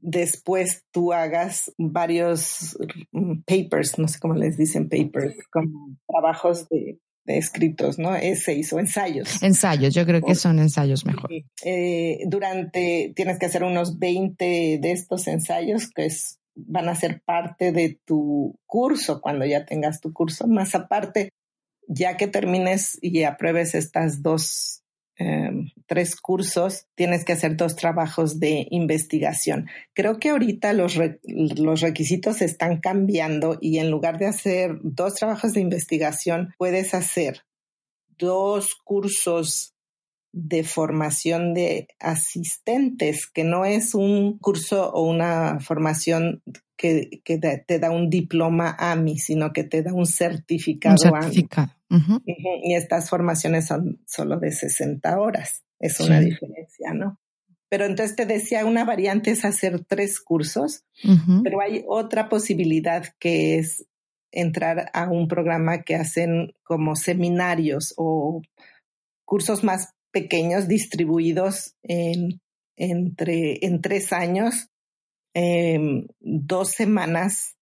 después 0.00 0.84
tú 0.90 1.12
hagas 1.12 1.70
varios 1.76 2.78
mm, 3.12 3.40
papers, 3.44 3.98
no 3.98 4.08
sé 4.08 4.18
cómo 4.18 4.34
les 4.34 4.56
dicen 4.56 4.88
papers, 4.88 5.36
como 5.50 5.94
trabajos 6.08 6.66
de, 6.70 6.98
escritos, 7.26 7.98
¿no? 7.98 8.14
Essays 8.14 8.72
o 8.72 8.78
ensayos. 8.78 9.42
Ensayos, 9.42 9.92
yo 9.92 10.06
creo 10.06 10.22
que 10.22 10.36
son 10.36 10.60
ensayos 10.60 11.04
mejor. 11.04 11.28
Eh, 11.64 12.20
durante, 12.28 13.12
tienes 13.16 13.40
que 13.40 13.46
hacer 13.46 13.64
unos 13.64 13.98
20 13.98 14.78
de 14.80 14.92
estos 14.92 15.26
ensayos, 15.26 15.90
que 15.90 16.06
es, 16.06 16.38
van 16.54 16.88
a 16.88 16.94
ser 16.94 17.20
parte 17.24 17.72
de 17.72 17.98
tu 18.04 18.56
curso 18.64 19.20
cuando 19.20 19.44
ya 19.44 19.66
tengas 19.66 20.00
tu 20.00 20.12
curso, 20.12 20.46
más 20.46 20.76
aparte 20.76 21.30
ya 21.86 22.16
que 22.16 22.26
termines 22.26 22.98
y 23.00 23.22
apruebes 23.24 23.74
estas 23.74 24.22
dos, 24.22 24.82
em, 25.16 25.70
tres 25.86 26.16
cursos, 26.16 26.86
tienes 26.94 27.24
que 27.24 27.32
hacer 27.32 27.56
dos 27.56 27.76
trabajos 27.76 28.38
de 28.40 28.66
investigación. 28.70 29.68
Creo 29.94 30.18
que 30.18 30.30
ahorita 30.30 30.72
los, 30.72 30.98
los 31.24 31.80
requisitos 31.80 32.42
están 32.42 32.80
cambiando 32.80 33.58
y 33.60 33.78
en 33.78 33.90
lugar 33.90 34.18
de 34.18 34.26
hacer 34.26 34.78
dos 34.82 35.14
trabajos 35.14 35.52
de 35.52 35.60
investigación, 35.60 36.54
puedes 36.58 36.94
hacer 36.94 37.42
dos 38.18 38.74
cursos 38.84 39.76
de 40.32 40.64
formación 40.64 41.54
de 41.54 41.88
asistentes, 41.98 43.26
que 43.26 43.42
no 43.42 43.64
es 43.64 43.94
un 43.94 44.36
curso 44.38 44.90
o 44.92 45.08
una 45.08 45.60
formación 45.60 46.42
que, 46.76 47.22
que 47.24 47.38
te 47.38 47.78
da 47.78 47.90
un 47.90 48.10
diploma 48.10 48.76
AMI, 48.78 49.18
sino 49.18 49.54
que 49.54 49.64
te 49.64 49.82
da 49.82 49.94
un 49.94 50.04
certificado, 50.04 50.98
certificado. 50.98 51.68
AMI. 51.68 51.75
Y 51.88 52.74
estas 52.74 53.08
formaciones 53.08 53.66
son 53.66 54.00
solo 54.06 54.38
de 54.38 54.52
60 54.52 55.18
horas. 55.20 55.64
Es 55.78 56.00
una 56.00 56.20
diferencia, 56.20 56.92
¿no? 56.92 57.20
Pero 57.68 57.84
entonces 57.84 58.16
te 58.16 58.26
decía, 58.26 58.64
una 58.64 58.84
variante 58.84 59.30
es 59.30 59.44
hacer 59.44 59.84
tres 59.84 60.20
cursos, 60.20 60.84
pero 61.42 61.60
hay 61.60 61.84
otra 61.86 62.28
posibilidad 62.28 63.04
que 63.18 63.58
es 63.58 63.86
entrar 64.30 64.90
a 64.92 65.10
un 65.10 65.28
programa 65.28 65.82
que 65.82 65.96
hacen 65.96 66.54
como 66.62 66.96
seminarios 66.96 67.94
o 67.96 68.42
cursos 69.24 69.64
más 69.64 69.94
pequeños 70.12 70.68
distribuidos 70.68 71.74
en, 71.82 72.40
entre, 72.76 73.64
en 73.64 73.80
tres 73.80 74.12
años 74.12 74.70
Em, 75.38 76.06
dos 76.18 76.70
semanas 76.70 77.55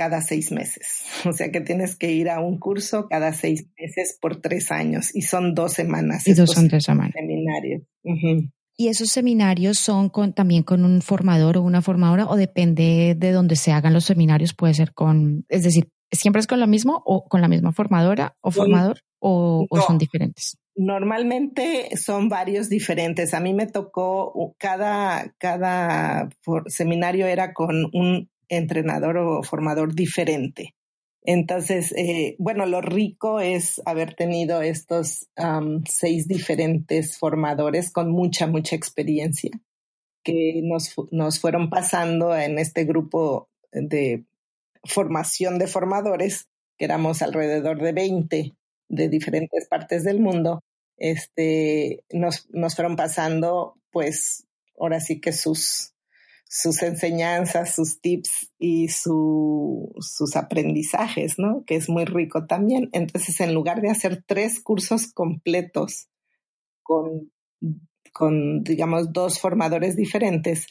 cada 0.00 0.22
seis 0.22 0.50
meses. 0.50 1.04
O 1.26 1.32
sea 1.34 1.50
que 1.52 1.60
tienes 1.60 1.94
que 1.94 2.10
ir 2.10 2.30
a 2.30 2.40
un 2.40 2.58
curso 2.58 3.06
cada 3.08 3.34
seis 3.34 3.66
meses 3.78 4.16
por 4.18 4.40
tres 4.40 4.72
años 4.72 5.14
y 5.14 5.20
son 5.20 5.54
dos 5.54 5.74
semanas. 5.74 6.26
Y 6.26 6.32
dos 6.32 6.52
son 6.52 6.68
tres 6.68 6.84
semanas. 6.84 7.12
Seminarios. 7.14 7.82
¿Y 8.78 8.88
esos 8.88 9.10
seminarios 9.10 9.78
son 9.78 10.08
con, 10.08 10.32
también 10.32 10.62
con 10.62 10.86
un 10.86 11.02
formador 11.02 11.58
o 11.58 11.62
una 11.62 11.82
formadora 11.82 12.26
o 12.26 12.36
depende 12.36 13.14
de 13.14 13.32
donde 13.32 13.56
se 13.56 13.72
hagan 13.72 13.92
los 13.92 14.06
seminarios? 14.06 14.54
Puede 14.54 14.72
ser 14.72 14.94
con, 14.94 15.44
es 15.50 15.64
decir, 15.64 15.90
¿siempre 16.10 16.40
es 16.40 16.46
con 16.46 16.60
la 16.60 16.66
misma 16.66 16.94
o 17.04 17.28
con 17.28 17.42
la 17.42 17.48
misma 17.48 17.72
formadora 17.72 18.36
o 18.40 18.50
formador 18.50 19.00
o, 19.18 19.66
son 19.86 19.98
diferentes? 19.98 20.56
Normalmente 20.76 21.94
son 21.98 22.30
varios 22.30 22.70
diferentes. 22.70 23.34
A 23.34 23.40
mí 23.40 23.52
me 23.52 23.66
tocó 23.66 24.54
cada, 24.58 25.34
cada 25.36 26.30
seminario 26.68 27.26
era 27.26 27.52
con 27.52 27.84
un 27.92 28.30
entrenador 28.50 29.16
o 29.16 29.42
formador 29.42 29.94
diferente. 29.94 30.74
Entonces, 31.22 31.92
eh, 31.96 32.36
bueno, 32.38 32.66
lo 32.66 32.80
rico 32.80 33.40
es 33.40 33.80
haber 33.84 34.14
tenido 34.14 34.62
estos 34.62 35.28
seis 35.86 36.28
diferentes 36.28 37.18
formadores 37.18 37.90
con 37.90 38.10
mucha, 38.10 38.46
mucha 38.46 38.76
experiencia 38.76 39.50
que 40.22 40.60
nos, 40.62 40.94
nos 41.10 41.40
fueron 41.40 41.70
pasando 41.70 42.36
en 42.36 42.58
este 42.58 42.84
grupo 42.84 43.48
de 43.72 44.24
formación 44.84 45.58
de 45.58 45.66
formadores, 45.66 46.48
que 46.78 46.86
éramos 46.86 47.22
alrededor 47.22 47.80
de 47.80 47.92
20 47.92 48.54
de 48.88 49.08
diferentes 49.08 49.68
partes 49.68 50.04
del 50.04 50.20
mundo, 50.20 50.62
este, 50.96 52.04
nos, 52.10 52.48
nos 52.50 52.74
fueron 52.74 52.96
pasando, 52.96 53.76
pues, 53.90 54.46
ahora 54.78 55.00
sí 55.00 55.20
que 55.20 55.32
sus, 55.32 55.94
sus 56.52 56.82
enseñanzas, 56.82 57.76
sus 57.76 58.00
tips 58.00 58.50
y 58.58 58.88
su, 58.88 59.94
sus 60.00 60.34
aprendizajes, 60.34 61.38
¿no? 61.38 61.62
Que 61.64 61.76
es 61.76 61.88
muy 61.88 62.04
rico 62.04 62.46
también. 62.46 62.90
Entonces, 62.92 63.40
en 63.40 63.54
lugar 63.54 63.80
de 63.80 63.90
hacer 63.90 64.24
tres 64.26 64.60
cursos 64.60 65.12
completos 65.12 66.08
con, 66.82 67.30
con 68.12 68.64
digamos, 68.64 69.12
dos 69.12 69.38
formadores 69.38 69.94
diferentes, 69.94 70.66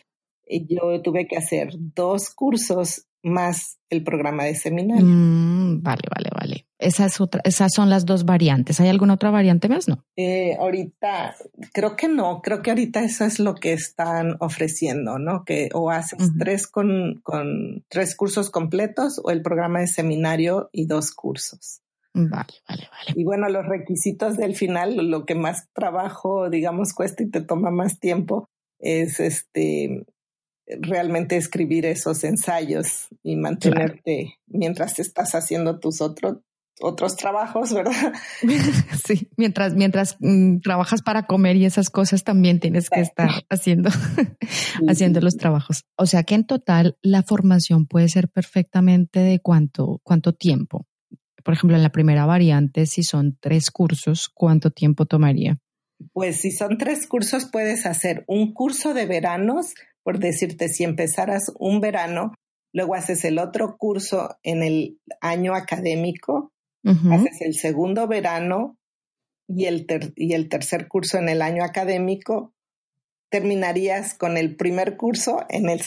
yo 0.68 1.02
tuve 1.02 1.30
que 1.30 1.38
hacer 1.38 1.70
dos 1.78 2.30
cursos 2.30 3.08
más 3.24 3.80
el 3.90 4.04
programa 4.04 4.44
de 4.44 4.56
seminario. 4.56 5.06
Mm, 5.06 5.82
vale, 5.82 6.04
vale, 6.14 6.30
vale. 6.36 6.69
Esas, 6.80 7.20
otra, 7.20 7.42
esas 7.44 7.74
son 7.74 7.90
las 7.90 8.06
dos 8.06 8.24
variantes. 8.24 8.80
¿Hay 8.80 8.88
alguna 8.88 9.16
otra 9.16 9.32
variante 9.32 9.68
más? 9.68 9.90
No. 9.90 10.06
Eh, 10.16 10.56
ahorita, 10.58 11.36
creo 11.74 11.98
que 11.98 12.08
no. 12.08 12.42
Creo 12.42 12.62
que 12.62 12.72
ahorita 12.72 13.02
eso 13.02 13.26
es 13.26 13.40
lo 13.40 13.56
que 13.56 13.74
están 13.74 14.38
ofreciendo, 14.40 15.20
¿no? 15.20 15.44
Que 15.44 15.70
o 15.74 15.92
haces 15.92 16.32
tres 16.40 16.68
con, 16.68 17.20
con 17.22 17.84
tres 17.90 18.16
cursos 18.16 18.50
completos 18.50 19.20
o 19.22 19.30
el 19.30 19.42
programa 19.42 19.82
de 19.82 19.88
seminario 19.88 20.70
y 20.72 20.86
dos 20.86 21.12
cursos. 21.12 21.82
Vale, 22.14 22.54
vale, 22.68 22.88
vale. 22.90 23.14
Y 23.14 23.26
bueno, 23.26 23.50
los 23.50 23.66
requisitos 23.66 24.38
del 24.38 24.56
final, 24.56 24.96
lo 24.96 25.26
que 25.26 25.36
más 25.36 25.68
trabajo, 25.74 26.50
digamos, 26.50 26.94
cuesta 26.94 27.24
y 27.24 27.30
te 27.30 27.42
toma 27.42 27.72
más 27.72 28.00
tiempo 28.00 28.50
es 28.80 29.20
este 29.20 30.06
realmente 30.66 31.36
escribir 31.36 31.86
esos 31.86 32.24
ensayos 32.24 33.08
y 33.24 33.36
mantenerte 33.36 34.36
mientras 34.48 35.00
estás 35.00 35.34
haciendo 35.34 35.80
tus 35.80 36.00
otros 36.00 36.38
otros 36.82 37.16
trabajos, 37.16 37.74
¿verdad? 37.74 38.14
Sí, 39.06 39.30
mientras, 39.38 39.74
mientras 39.74 40.18
mm, 40.20 40.60
trabajas 40.60 41.02
para 41.02 41.26
comer 41.26 41.56
y 41.56 41.66
esas 41.66 41.90
cosas 41.90 42.24
también 42.24 42.60
tienes 42.60 42.90
que 42.90 43.02
estar 43.02 43.30
haciendo, 43.50 43.90
haciendo 44.88 45.22
los 45.22 45.38
trabajos. 45.38 45.86
O 45.96 46.06
sea 46.06 46.24
que 46.24 46.36
en 46.36 46.46
total 46.46 46.98
la 47.02 47.24
formación 47.24 47.88
puede 47.88 48.10
ser 48.10 48.30
perfectamente 48.30 49.20
de 49.20 49.40
cuánto, 49.40 50.00
cuánto 50.04 50.34
tiempo. 50.34 50.86
Por 51.44 51.54
ejemplo, 51.54 51.78
en 51.78 51.84
la 51.84 51.92
primera 51.92 52.26
variante, 52.26 52.86
si 52.86 53.04
son 53.04 53.38
tres 53.40 53.72
cursos, 53.72 54.30
¿cuánto 54.34 54.72
tiempo 54.72 55.06
tomaría? 55.06 55.58
Pues 56.14 56.42
si 56.42 56.52
son 56.52 56.78
tres 56.78 57.08
cursos, 57.08 57.46
puedes 57.52 57.86
hacer 57.86 58.24
un 58.28 58.54
curso 58.54 58.94
de 58.94 59.06
veranos 59.06 59.74
por 60.04 60.18
decirte, 60.18 60.70
si 60.70 60.84
empezaras 60.84 61.52
un 61.60 61.82
verano, 61.82 62.34
luego 62.74 62.96
haces 62.96 63.26
el 63.26 63.38
otro 63.38 63.78
curso 63.78 64.38
en 64.42 64.64
el 64.64 65.00
año 65.22 65.54
académico, 65.54 66.52
haces 66.84 67.42
el 67.42 67.54
segundo 67.54 68.08
verano 68.08 68.78
y 69.48 69.66
el, 69.66 69.86
y 70.16 70.34
el 70.34 70.50
tercer 70.50 70.88
curso 70.88 71.18
en 71.18 71.30
el 71.30 71.42
año 71.42 71.64
académico, 71.64 72.54
terminarías 73.30 74.14
con 74.14 74.38
el 74.38 74.56
primer 74.56 74.98
curso 74.98 75.46
en, 75.50 75.70
el 75.70 75.82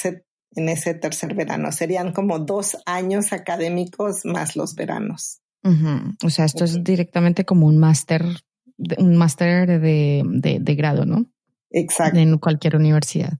en 0.55 0.69
ese 0.69 0.95
tercer 0.95 1.35
verano. 1.35 1.73
Serían 1.73 2.13
como 2.13 2.39
dos 2.39 2.77
años 2.87 3.33
académicos 3.33 4.25
más 4.25 4.57
los 4.57 4.75
veranos. 4.75 5.41
O 6.25 6.31
sea, 6.31 6.45
esto 6.45 6.65
es 6.65 6.83
directamente 6.83 7.45
como 7.45 7.67
un 7.67 7.79
máster, 7.79 8.25
un 8.99 9.17
máster 9.17 9.81
de, 9.81 10.23
de, 10.61 10.75
grado, 10.75 11.07
¿no? 11.07 11.27
Exacto. 11.71 12.19
En 12.19 12.39
cualquier 12.39 12.77
universidad. 12.77 13.39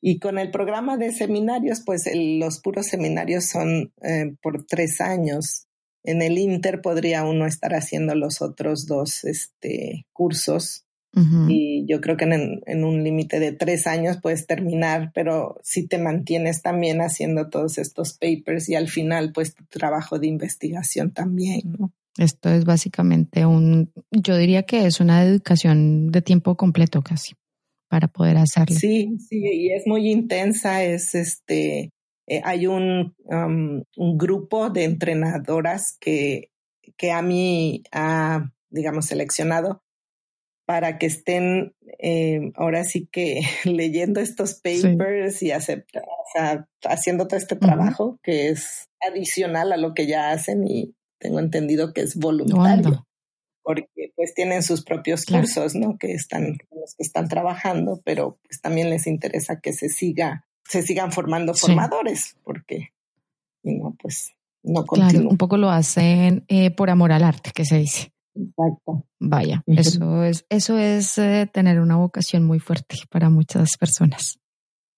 Y 0.00 0.18
con 0.18 0.38
el 0.38 0.50
programa 0.50 0.96
de 0.96 1.12
seminarios, 1.12 1.82
pues 1.84 2.10
los 2.12 2.60
puros 2.60 2.86
seminarios 2.86 3.46
son 3.46 3.92
eh, 4.02 4.34
por 4.42 4.64
tres 4.66 5.00
años. 5.00 5.68
En 6.04 6.22
el 6.22 6.38
Inter 6.38 6.80
podría 6.80 7.24
uno 7.24 7.46
estar 7.46 7.74
haciendo 7.74 8.14
los 8.14 8.42
otros 8.42 8.86
dos 8.86 9.24
este, 9.24 10.06
cursos. 10.12 10.82
Y 11.48 11.86
yo 11.86 12.00
creo 12.00 12.16
que 12.16 12.24
en, 12.24 12.60
en 12.66 12.84
un 12.84 13.04
límite 13.04 13.38
de 13.38 13.52
tres 13.52 13.86
años 13.86 14.18
puedes 14.20 14.48
terminar, 14.48 15.12
pero 15.14 15.60
si 15.62 15.86
te 15.86 15.96
mantienes 15.96 16.60
también 16.60 17.00
haciendo 17.00 17.50
todos 17.50 17.78
estos 17.78 18.14
papers 18.14 18.68
y 18.68 18.74
al 18.74 18.88
final, 18.88 19.30
pues 19.32 19.54
tu 19.54 19.64
trabajo 19.66 20.18
de 20.18 20.26
investigación 20.26 21.12
también, 21.12 21.76
¿no? 21.78 21.92
Esto 22.18 22.48
es 22.50 22.64
básicamente 22.64 23.44
un, 23.44 23.92
yo 24.10 24.36
diría 24.36 24.62
que 24.64 24.86
es 24.86 25.00
una 25.00 25.24
educación 25.24 26.10
de 26.12 26.22
tiempo 26.22 26.56
completo 26.56 27.02
casi 27.02 27.34
para 27.88 28.08
poder 28.08 28.36
hacerlo. 28.36 28.76
Sí, 28.76 29.16
sí, 29.28 29.40
y 29.40 29.72
es 29.72 29.86
muy 29.86 30.10
intensa, 30.10 30.84
es 30.84 31.14
este, 31.14 31.90
eh, 32.26 32.40
hay 32.44 32.66
un, 32.66 33.14
um, 33.24 33.82
un 33.96 34.18
grupo 34.18 34.70
de 34.70 34.84
entrenadoras 34.84 35.96
que, 36.00 36.50
que 36.96 37.12
a 37.12 37.22
mí 37.22 37.82
ha, 37.92 38.52
digamos, 38.70 39.06
seleccionado 39.06 39.82
para 40.66 40.98
que 40.98 41.06
estén 41.06 41.74
eh, 41.98 42.52
ahora 42.54 42.84
sí 42.84 43.08
que 43.12 43.40
leyendo 43.64 44.20
estos 44.20 44.54
papers 44.54 45.42
y 45.42 45.50
acepta, 45.50 46.00
o 46.00 46.24
sea, 46.32 46.66
haciendo 46.84 47.26
todo 47.26 47.36
este 47.36 47.56
trabajo 47.56 48.18
que 48.22 48.48
es 48.48 48.88
adicional 49.06 49.72
a 49.72 49.76
lo 49.76 49.92
que 49.92 50.06
ya 50.06 50.30
hacen 50.30 50.66
y 50.66 50.94
tengo 51.18 51.38
entendido 51.38 51.92
que 51.92 52.00
es 52.00 52.16
voluntario 52.16 53.06
porque 53.64 54.12
pues 54.14 54.34
tienen 54.34 54.62
sus 54.62 54.84
propios 54.84 55.24
cursos, 55.24 55.74
¿no? 55.74 55.96
Que 55.98 56.12
están, 56.12 56.58
los 56.70 56.94
que 56.96 57.02
están 57.02 57.28
trabajando, 57.28 58.00
pero 58.04 58.38
pues 58.46 58.60
también 58.60 58.90
les 58.90 59.06
interesa 59.06 59.58
que 59.60 59.72
se 59.72 59.88
siga, 59.88 60.46
se 60.64 60.82
sigan 60.82 61.12
formando 61.12 61.54
formadores, 61.54 62.36
porque, 62.44 62.92
y 63.62 63.74
no, 63.74 63.96
pues, 64.00 64.34
no 64.62 64.84
Claro, 64.84 65.28
un 65.28 65.36
poco 65.36 65.56
lo 65.56 65.70
hacen 65.70 66.44
eh, 66.48 66.70
por 66.70 66.90
amor 66.90 67.12
al 67.12 67.24
arte, 67.24 67.50
que 67.54 67.64
se 67.64 67.78
dice. 67.78 68.12
Exacto. 68.34 69.06
Vaya, 69.20 69.62
eso 69.66 70.24
es, 70.24 70.44
eso 70.48 70.78
es 70.78 71.18
eh, 71.18 71.48
tener 71.52 71.80
una 71.80 71.96
vocación 71.96 72.44
muy 72.44 72.58
fuerte 72.58 72.96
para 73.10 73.30
muchas 73.30 73.76
personas. 73.76 74.40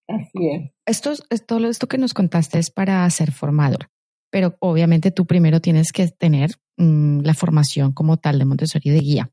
Así 0.09 0.49
es. 0.53 0.71
Esto, 0.87 1.13
esto, 1.31 1.59
esto 1.67 1.87
que 1.89 1.99
nos 1.99 2.15
contaste 2.15 2.59
es 2.59 2.71
para 2.71 3.09
ser 3.11 3.33
formador 3.33 3.91
pero 4.37 4.55
obviamente 4.61 5.11
tú 5.11 5.27
primero 5.27 5.61
tienes 5.61 5.93
que 5.93 6.09
tener 6.09 6.51
mm, 6.77 7.21
la 7.21 7.35
formación 7.35 7.93
como 7.93 8.19
tal 8.19 8.39
de 8.39 8.45
Montessori 8.45 8.91
de 8.91 9.01
guía. 9.01 9.31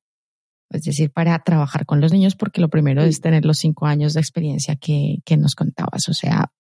Es 0.74 0.84
decir, 0.84 1.12
para 1.12 1.38
trabajar 1.40 1.86
con 1.86 2.02
los 2.02 2.12
niños, 2.12 2.36
porque 2.36 2.62
lo 2.62 2.70
primero 2.70 3.04
es 3.04 3.22
tener 3.22 3.46
los 3.46 3.58
cinco 3.58 3.86
años 3.86 4.14
de 4.14 4.20
experiencia 4.20 4.76
que, 4.76 5.20
que 5.26 5.38
nos 5.38 5.56
contabas. 5.56 6.08
O 6.10 6.14
sea, 6.14 6.52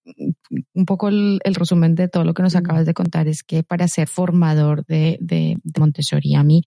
un 0.73 0.85
poco 0.85 1.07
el, 1.09 1.39
resumen 1.43 1.95
de 1.95 2.07
todo 2.07 2.23
lo 2.23 2.33
que 2.33 2.43
nos 2.43 2.55
acabas 2.55 2.85
de 2.85 2.93
contar 2.93 3.27
es 3.27 3.43
que 3.43 3.63
para 3.63 3.87
ser 3.87 4.07
formador 4.07 4.85
de, 4.85 5.17
de, 5.21 5.57
de 5.63 5.79
Montessori 5.79 6.35
a 6.35 6.43
mí 6.43 6.63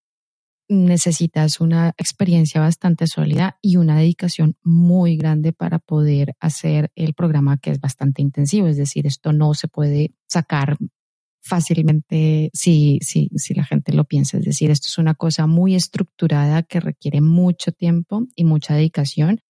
necesitas 0.69 1.61
una 1.61 1.91
experiencia 1.97 2.61
bastante 2.61 3.07
sólida 3.07 3.59
y 3.63 3.77
una 3.77 3.99
dedicación 3.99 4.57
muy 4.63 5.17
grande 5.17 5.53
para 5.53 5.79
poder 5.79 6.35
hacer 6.41 6.91
el 6.97 7.15
programa 7.15 7.59
que 7.59 7.71
es 7.71 7.81
bastante 7.81 8.23
intensivo. 8.23 8.67
Es 8.67 8.77
decir, 8.77 9.07
esto 9.07 9.33
no 9.33 9.55
se 9.55 9.69
puede 9.69 10.15
sacar 10.27 10.77
fácilmente 11.47 12.51
si, 12.53 12.99
si, 13.03 13.31
si 13.37 13.55
la 13.55 13.65
gente 13.65 13.93
lo 13.93 14.05
piensa. 14.05 14.39
Es 14.39 14.45
decir, 14.45 14.71
esto 14.71 14.87
es 14.89 14.99
una 14.99 15.15
cosa 15.15 15.47
muy 15.47 15.75
estructurada 15.75 16.63
que 16.63 16.81
requiere 16.81 17.21
mucho 17.21 17.73
tiempo 17.73 18.27
y 18.35 18.45
mucha 18.45 18.75
dedicación 18.75 19.41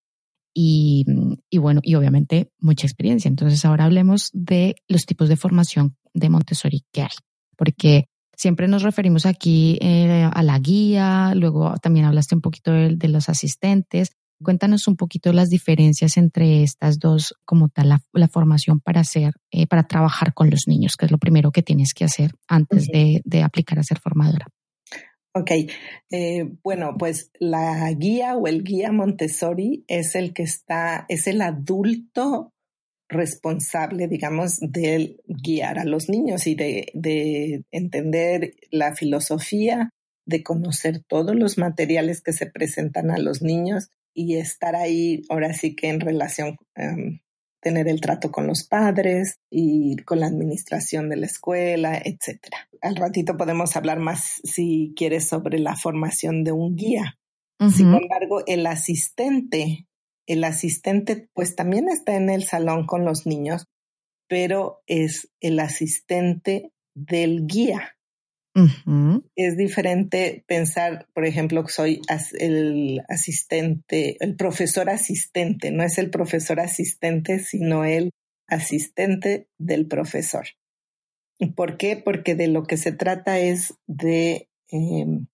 y, 0.54 1.04
y, 1.50 1.58
bueno, 1.58 1.80
y 1.82 1.94
obviamente 1.94 2.50
mucha 2.58 2.86
experiencia. 2.86 3.28
Entonces 3.28 3.64
ahora 3.64 3.84
hablemos 3.84 4.30
de 4.32 4.76
los 4.88 5.06
tipos 5.06 5.28
de 5.28 5.36
formación 5.36 5.96
de 6.14 6.30
Montessori 6.30 6.84
que 6.92 7.02
hay, 7.02 7.16
porque 7.56 8.06
siempre 8.34 8.68
nos 8.68 8.82
referimos 8.82 9.26
aquí 9.26 9.78
eh, 9.80 10.28
a 10.30 10.42
la 10.42 10.58
guía, 10.58 11.32
luego 11.34 11.74
también 11.82 12.06
hablaste 12.06 12.34
un 12.34 12.42
poquito 12.42 12.72
de, 12.72 12.96
de, 12.96 13.08
los 13.08 13.28
asistentes, 13.28 14.12
Cuéntanos 14.42 14.86
un 14.86 14.96
poquito 14.96 15.32
las 15.32 15.48
diferencias 15.48 16.18
entre 16.18 16.62
estas 16.62 16.98
dos, 16.98 17.34
como 17.46 17.68
tal, 17.70 17.88
la, 18.12 18.28
formación 18.28 18.80
para 18.80 19.00
hacer, 19.00 19.32
eh, 19.50 19.66
para 19.66 19.84
trabajar 19.84 20.34
con 20.34 20.50
los 20.50 20.68
niños, 20.68 20.96
que 20.96 21.06
es 21.06 21.10
lo 21.10 21.18
primero 21.18 21.50
que 21.52 21.62
tienes 21.62 21.94
que 21.94 22.04
hacer 22.04 22.32
antes 22.46 22.86
de, 22.88 23.22
aplicar 23.42 23.78
a 23.78 23.82
ser 23.82 23.98
formadora. 23.98 24.46
Ok, 25.34 25.50
eh, 26.10 26.44
bueno, 26.62 26.96
pues 26.98 27.30
la 27.38 27.90
guía 27.92 28.36
o 28.36 28.46
el 28.46 28.62
guía 28.62 28.92
Montessori 28.92 29.84
es 29.86 30.14
el 30.14 30.32
que 30.34 30.42
está, 30.42 31.06
es 31.08 31.26
el 31.26 31.40
adulto 31.40 32.52
responsable, 33.08 34.08
digamos, 34.08 34.58
de 34.60 35.16
guiar 35.26 35.78
a 35.78 35.84
los 35.84 36.08
niños 36.08 36.46
y 36.46 36.54
de, 36.54 36.90
de 36.94 37.64
entender 37.70 38.54
la 38.70 38.94
filosofía, 38.94 39.90
de 40.26 40.42
conocer 40.42 41.02
todos 41.06 41.36
los 41.36 41.56
materiales 41.56 42.20
que 42.20 42.32
se 42.32 42.46
presentan 42.46 43.10
a 43.10 43.18
los 43.18 43.42
niños 43.42 43.90
y 44.16 44.36
estar 44.36 44.74
ahí 44.74 45.22
ahora 45.28 45.52
sí 45.52 45.76
que 45.76 45.88
en 45.88 46.00
relación, 46.00 46.56
um, 46.76 47.20
tener 47.60 47.86
el 47.86 48.00
trato 48.00 48.32
con 48.32 48.46
los 48.46 48.64
padres 48.64 49.36
y 49.50 49.96
con 50.04 50.20
la 50.20 50.26
administración 50.26 51.10
de 51.10 51.16
la 51.16 51.26
escuela, 51.26 52.00
etcétera. 52.02 52.68
Al 52.80 52.96
ratito 52.96 53.36
podemos 53.36 53.76
hablar 53.76 53.98
más, 53.98 54.40
si 54.42 54.94
quieres, 54.96 55.28
sobre 55.28 55.58
la 55.58 55.76
formación 55.76 56.44
de 56.44 56.52
un 56.52 56.76
guía. 56.76 57.18
Sin 57.58 57.94
embargo, 57.94 58.42
el 58.46 58.66
asistente, 58.66 59.86
el 60.26 60.44
asistente 60.44 61.28
pues 61.32 61.56
también 61.56 61.88
está 61.88 62.14
en 62.14 62.28
el 62.28 62.44
salón 62.44 62.86
con 62.86 63.04
los 63.04 63.26
niños, 63.26 63.66
pero 64.28 64.82
es 64.86 65.30
el 65.40 65.58
asistente 65.60 66.70
del 66.94 67.46
guía. 67.46 67.95
Es 69.34 69.56
diferente 69.58 70.44
pensar, 70.46 71.06
por 71.12 71.26
ejemplo, 71.26 71.62
que 71.64 71.72
soy 71.72 72.00
el 72.38 73.02
asistente, 73.08 74.16
el 74.20 74.34
profesor 74.34 74.88
asistente, 74.88 75.70
no 75.70 75.82
es 75.82 75.98
el 75.98 76.08
profesor 76.08 76.60
asistente, 76.60 77.40
sino 77.40 77.84
el 77.84 78.12
asistente 78.46 79.48
del 79.58 79.86
profesor. 79.86 80.46
¿Por 81.54 81.76
qué? 81.76 81.96
Porque 82.02 82.34
de 82.34 82.48
lo 82.48 82.64
que 82.64 82.78
se 82.78 82.92
trata 82.92 83.38
es 83.38 83.74
de 83.86 84.48
em, 84.68 85.26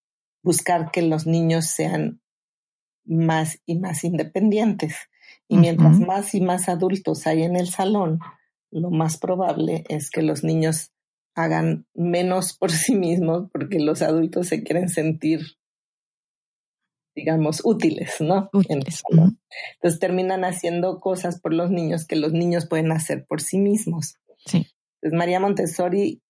buscar 0.42 0.90
que 0.90 1.02
los 1.02 1.26
niños 1.26 1.66
sean 1.66 2.20
más 3.04 3.60
y 3.66 3.78
más 3.78 4.02
independientes. 4.02 4.96
Y 5.46 5.58
mientras 5.58 6.00
más 6.00 6.34
y 6.34 6.40
más 6.40 6.68
adultos 6.68 7.26
hay 7.26 7.42
en 7.42 7.56
el 7.56 7.68
salón, 7.68 8.18
lo 8.70 8.90
más 8.90 9.18
probable 9.18 9.84
es 9.88 10.10
que 10.10 10.22
los 10.22 10.42
niños 10.42 10.92
hagan 11.34 11.86
menos 11.94 12.56
por 12.56 12.70
sí 12.72 12.94
mismos 12.94 13.48
porque 13.52 13.78
los 13.78 14.02
adultos 14.02 14.48
se 14.48 14.62
quieren 14.62 14.88
sentir, 14.88 15.40
digamos, 17.14 17.62
útiles, 17.64 18.20
¿no? 18.20 18.48
Útiles. 18.52 19.02
Entonces 19.74 20.00
terminan 20.00 20.44
haciendo 20.44 21.00
cosas 21.00 21.40
por 21.40 21.52
los 21.52 21.70
niños 21.70 22.06
que 22.06 22.16
los 22.16 22.32
niños 22.32 22.66
pueden 22.68 22.92
hacer 22.92 23.26
por 23.26 23.40
sí 23.40 23.58
mismos. 23.58 24.16
Sí. 24.46 24.66
Entonces 25.00 25.18
María 25.18 25.40
Montessori, 25.40 26.22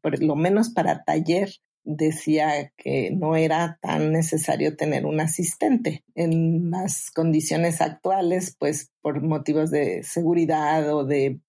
por 0.00 0.22
lo 0.22 0.36
menos 0.36 0.70
para 0.70 1.04
taller, 1.04 1.50
decía 1.86 2.72
que 2.76 3.12
no 3.12 3.36
era 3.36 3.78
tan 3.80 4.12
necesario 4.12 4.76
tener 4.76 5.06
un 5.06 5.20
asistente. 5.20 6.04
En 6.14 6.70
las 6.70 7.10
condiciones 7.12 7.80
actuales, 7.80 8.56
pues 8.58 8.90
por 9.00 9.22
motivos 9.22 9.70
de 9.70 10.02
seguridad 10.02 10.92
o 10.92 11.04
de 11.04 11.40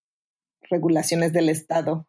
regulaciones 0.70 1.34
del 1.34 1.50
Estado, 1.50 2.07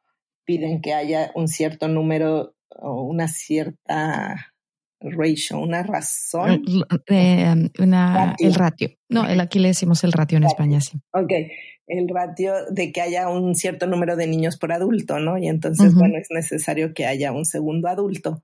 piden 0.48 0.80
que 0.80 0.94
haya 0.94 1.30
un 1.34 1.46
cierto 1.46 1.88
número 1.88 2.54
o 2.70 3.02
una 3.02 3.28
cierta 3.28 4.54
ratio, 4.98 5.58
una 5.58 5.82
razón. 5.82 6.62
Eh, 7.06 7.52
um, 7.52 7.68
el 8.38 8.54
ratio. 8.54 8.88
No, 9.10 9.28
el, 9.28 9.40
aquí 9.40 9.58
le 9.58 9.68
decimos 9.68 10.04
el 10.04 10.12
ratio 10.12 10.38
en 10.38 10.44
España, 10.44 10.80
sí. 10.80 10.98
Ok, 11.12 11.32
el 11.86 12.08
ratio 12.08 12.54
de 12.70 12.92
que 12.92 13.02
haya 13.02 13.28
un 13.28 13.54
cierto 13.56 13.86
número 13.86 14.16
de 14.16 14.26
niños 14.26 14.56
por 14.56 14.72
adulto, 14.72 15.20
¿no? 15.20 15.36
Y 15.36 15.48
entonces, 15.48 15.94
bueno, 15.94 16.16
es 16.16 16.28
necesario 16.30 16.94
que 16.94 17.04
haya 17.04 17.30
un 17.30 17.44
segundo 17.44 17.88
adulto. 17.88 18.42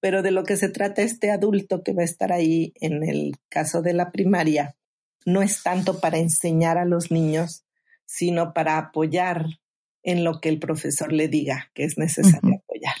Pero 0.00 0.22
de 0.22 0.32
lo 0.32 0.42
que 0.42 0.56
se 0.56 0.68
trata 0.68 1.02
este 1.02 1.30
adulto 1.30 1.84
que 1.84 1.92
va 1.92 2.02
a 2.02 2.04
estar 2.04 2.32
ahí 2.32 2.72
en 2.80 3.04
el 3.04 3.36
caso 3.48 3.80
de 3.80 3.92
la 3.92 4.10
primaria, 4.10 4.74
no 5.24 5.40
es 5.40 5.62
tanto 5.62 6.00
para 6.00 6.18
enseñar 6.18 6.78
a 6.78 6.84
los 6.84 7.12
niños, 7.12 7.64
sino 8.06 8.52
para 8.52 8.76
apoyar 8.76 9.46
en 10.04 10.22
lo 10.22 10.40
que 10.40 10.50
el 10.50 10.60
profesor 10.60 11.12
le 11.12 11.28
diga 11.28 11.70
que 11.74 11.84
es 11.84 11.98
necesario 11.98 12.60
apoyar. 12.62 12.94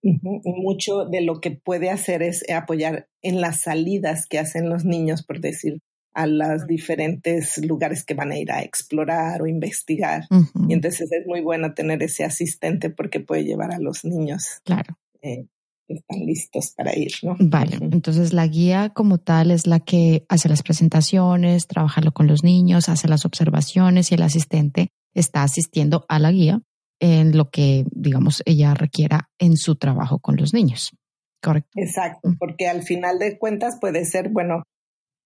Y 0.00 0.18
mucho 0.22 1.04
de 1.04 1.20
lo 1.20 1.40
que 1.40 1.50
puede 1.50 1.90
hacer 1.90 2.22
es 2.22 2.48
apoyar 2.50 3.08
en 3.20 3.40
las 3.40 3.60
salidas 3.62 4.26
que 4.26 4.38
hacen 4.38 4.68
los 4.68 4.84
niños, 4.84 5.22
por 5.22 5.40
decir, 5.40 5.80
a 6.14 6.26
los 6.26 6.66
diferentes 6.66 7.58
lugares 7.58 8.04
que 8.04 8.14
van 8.14 8.32
a 8.32 8.38
ir 8.38 8.50
a 8.50 8.62
explorar 8.62 9.42
o 9.42 9.46
investigar. 9.46 10.24
Y 10.68 10.72
entonces 10.72 11.10
es 11.12 11.26
muy 11.26 11.40
bueno 11.40 11.74
tener 11.74 12.02
ese 12.02 12.24
asistente 12.24 12.90
porque 12.90 13.20
puede 13.20 13.44
llevar 13.44 13.72
a 13.72 13.78
los 13.78 14.04
niños. 14.04 14.60
Claro. 14.64 14.98
Eh, 15.22 15.46
que 15.86 15.94
están 15.94 16.18
listos 16.20 16.74
para 16.76 16.96
ir, 16.96 17.12
¿no? 17.22 17.36
Vale, 17.40 17.76
entonces 17.80 18.32
la 18.32 18.46
guía 18.46 18.90
como 18.90 19.18
tal 19.18 19.50
es 19.50 19.66
la 19.66 19.80
que 19.80 20.24
hace 20.28 20.48
las 20.48 20.62
presentaciones, 20.62 21.66
trabajarlo 21.66 22.12
con 22.12 22.26
los 22.26 22.44
niños, 22.44 22.88
hace 22.88 23.08
las 23.08 23.24
observaciones 23.24 24.10
y 24.10 24.14
el 24.14 24.22
asistente 24.22 24.92
está 25.14 25.42
asistiendo 25.42 26.04
a 26.08 26.18
la 26.18 26.32
guía 26.32 26.60
en 27.00 27.36
lo 27.36 27.50
que, 27.50 27.84
digamos, 27.90 28.42
ella 28.46 28.74
requiera 28.74 29.28
en 29.38 29.56
su 29.56 29.74
trabajo 29.76 30.20
con 30.20 30.36
los 30.36 30.54
niños. 30.54 30.96
Correcto. 31.42 31.70
Exacto, 31.74 32.34
porque 32.38 32.68
al 32.68 32.82
final 32.82 33.18
de 33.18 33.38
cuentas 33.38 33.78
puede 33.80 34.04
ser, 34.04 34.28
bueno, 34.28 34.62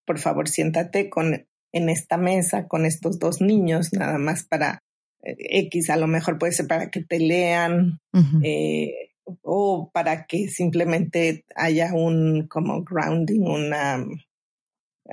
por 0.07 0.19
favor, 0.19 0.49
siéntate 0.49 1.11
con, 1.11 1.47
en 1.73 1.89
esta 1.91 2.17
mesa 2.17 2.67
con 2.67 2.87
estos 2.87 3.19
dos 3.19 3.43
niños, 3.43 3.93
nada 3.93 4.17
más 4.17 4.45
para 4.45 4.83
eh, 5.23 5.37
X, 5.67 5.91
a 5.91 5.97
lo 5.97 6.07
mejor 6.07 6.39
puede 6.39 6.53
ser 6.53 6.67
para 6.67 6.91
que 6.91 7.05
te 7.05 7.19
lean 7.19 7.99
eh, 8.43 9.11
o 9.43 9.91
para 9.93 10.25
que 10.25 10.49
simplemente 10.49 11.45
haya 11.55 11.93
un 11.93 12.47
como 12.49 12.83
grounding, 12.83 13.43
una 13.43 14.07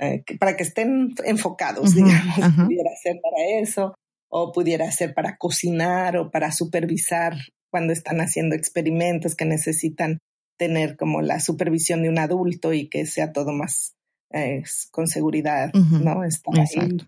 eh, 0.00 0.24
para 0.40 0.56
que 0.56 0.62
estén 0.62 1.14
enfocados, 1.26 1.94
digamos, 1.94 2.34
pudiera 2.66 2.90
ser 3.02 3.20
para 3.20 3.60
eso 3.60 3.94
o 4.36 4.50
pudiera 4.50 4.90
ser 4.90 5.14
para 5.14 5.36
cocinar 5.36 6.16
o 6.16 6.32
para 6.32 6.50
supervisar 6.50 7.36
cuando 7.70 7.92
están 7.92 8.20
haciendo 8.20 8.56
experimentos 8.56 9.36
que 9.36 9.44
necesitan 9.44 10.18
tener 10.58 10.96
como 10.96 11.22
la 11.22 11.38
supervisión 11.38 12.02
de 12.02 12.08
un 12.08 12.18
adulto 12.18 12.72
y 12.72 12.88
que 12.88 13.06
sea 13.06 13.32
todo 13.32 13.52
más 13.52 13.94
eh, 14.32 14.64
con 14.90 15.06
seguridad, 15.06 15.72
¿no? 15.72 16.24
Exacto. 16.24 17.06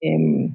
Em, 0.00 0.54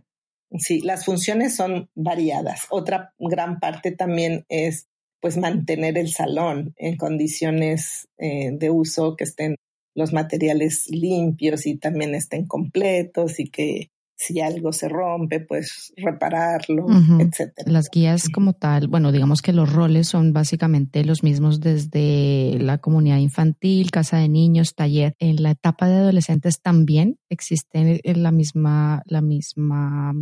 sí, 0.58 0.82
las 0.82 1.06
funciones 1.06 1.56
son 1.56 1.88
variadas. 1.94 2.66
Otra 2.72 3.14
gran 3.20 3.60
parte 3.60 3.92
también 3.92 4.44
es 4.50 4.88
pues 5.22 5.38
mantener 5.38 6.00
el 6.00 6.10
salón 6.10 6.74
en 6.78 6.98
condiciones 6.98 8.08
eh, 8.18 8.50
de 8.54 8.72
uso 8.72 9.16
que 9.16 9.26
estén 9.26 9.56
los 9.94 10.14
materiales 10.14 10.90
limpios 10.90 11.68
y 11.68 11.78
también 11.78 12.16
estén 12.16 12.48
completos 12.48 13.40
y 13.40 13.50
que 13.52 13.92
si 14.18 14.42
algo 14.42 14.74
se 14.74 14.90
rompe, 14.90 15.40
pues 15.40 15.94
repararlo, 15.96 16.88
etcétera. 17.20 17.72
Las 17.72 17.90
guías 17.92 18.30
como 18.30 18.54
tal, 18.54 18.88
bueno, 18.88 19.12
digamos 19.12 19.44
que 19.44 19.54
los 19.54 19.72
roles 19.72 20.08
son 20.08 20.34
básicamente 20.34 21.06
los 21.06 21.24
mismos 21.24 21.60
desde 21.60 22.58
la 22.60 22.80
comunidad 22.80 23.20
infantil, 23.20 23.92
casa 23.92 24.18
de 24.18 24.28
niños, 24.28 24.74
taller. 24.74 25.16
En 25.20 25.44
la 25.44 25.52
etapa 25.52 25.88
de 25.88 25.98
adolescentes 25.98 26.62
también 26.62 27.20
existe 27.30 28.02
la 28.04 28.32
misma, 28.32 29.04
la 29.06 29.22
misma 29.22 30.14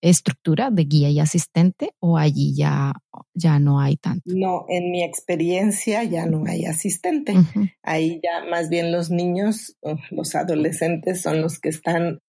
estructura 0.00 0.70
de 0.70 0.84
guía 0.84 1.10
y 1.10 1.20
asistente 1.20 1.92
o 2.00 2.16
allí 2.16 2.54
ya, 2.56 2.94
ya 3.34 3.58
no 3.58 3.80
hay 3.80 3.96
tanto? 3.96 4.22
No, 4.34 4.64
en 4.68 4.90
mi 4.90 5.02
experiencia 5.02 6.04
ya 6.04 6.24
no 6.24 6.44
hay 6.46 6.64
asistente. 6.64 7.34
Ahí 7.82 8.18
ya 8.22 8.48
más 8.48 8.70
bien 8.70 8.92
los 8.92 9.10
niños, 9.10 9.76
los 10.10 10.34
adolescentes 10.34 11.20
son 11.20 11.42
los 11.42 11.58
que 11.58 11.68
están 11.68 12.20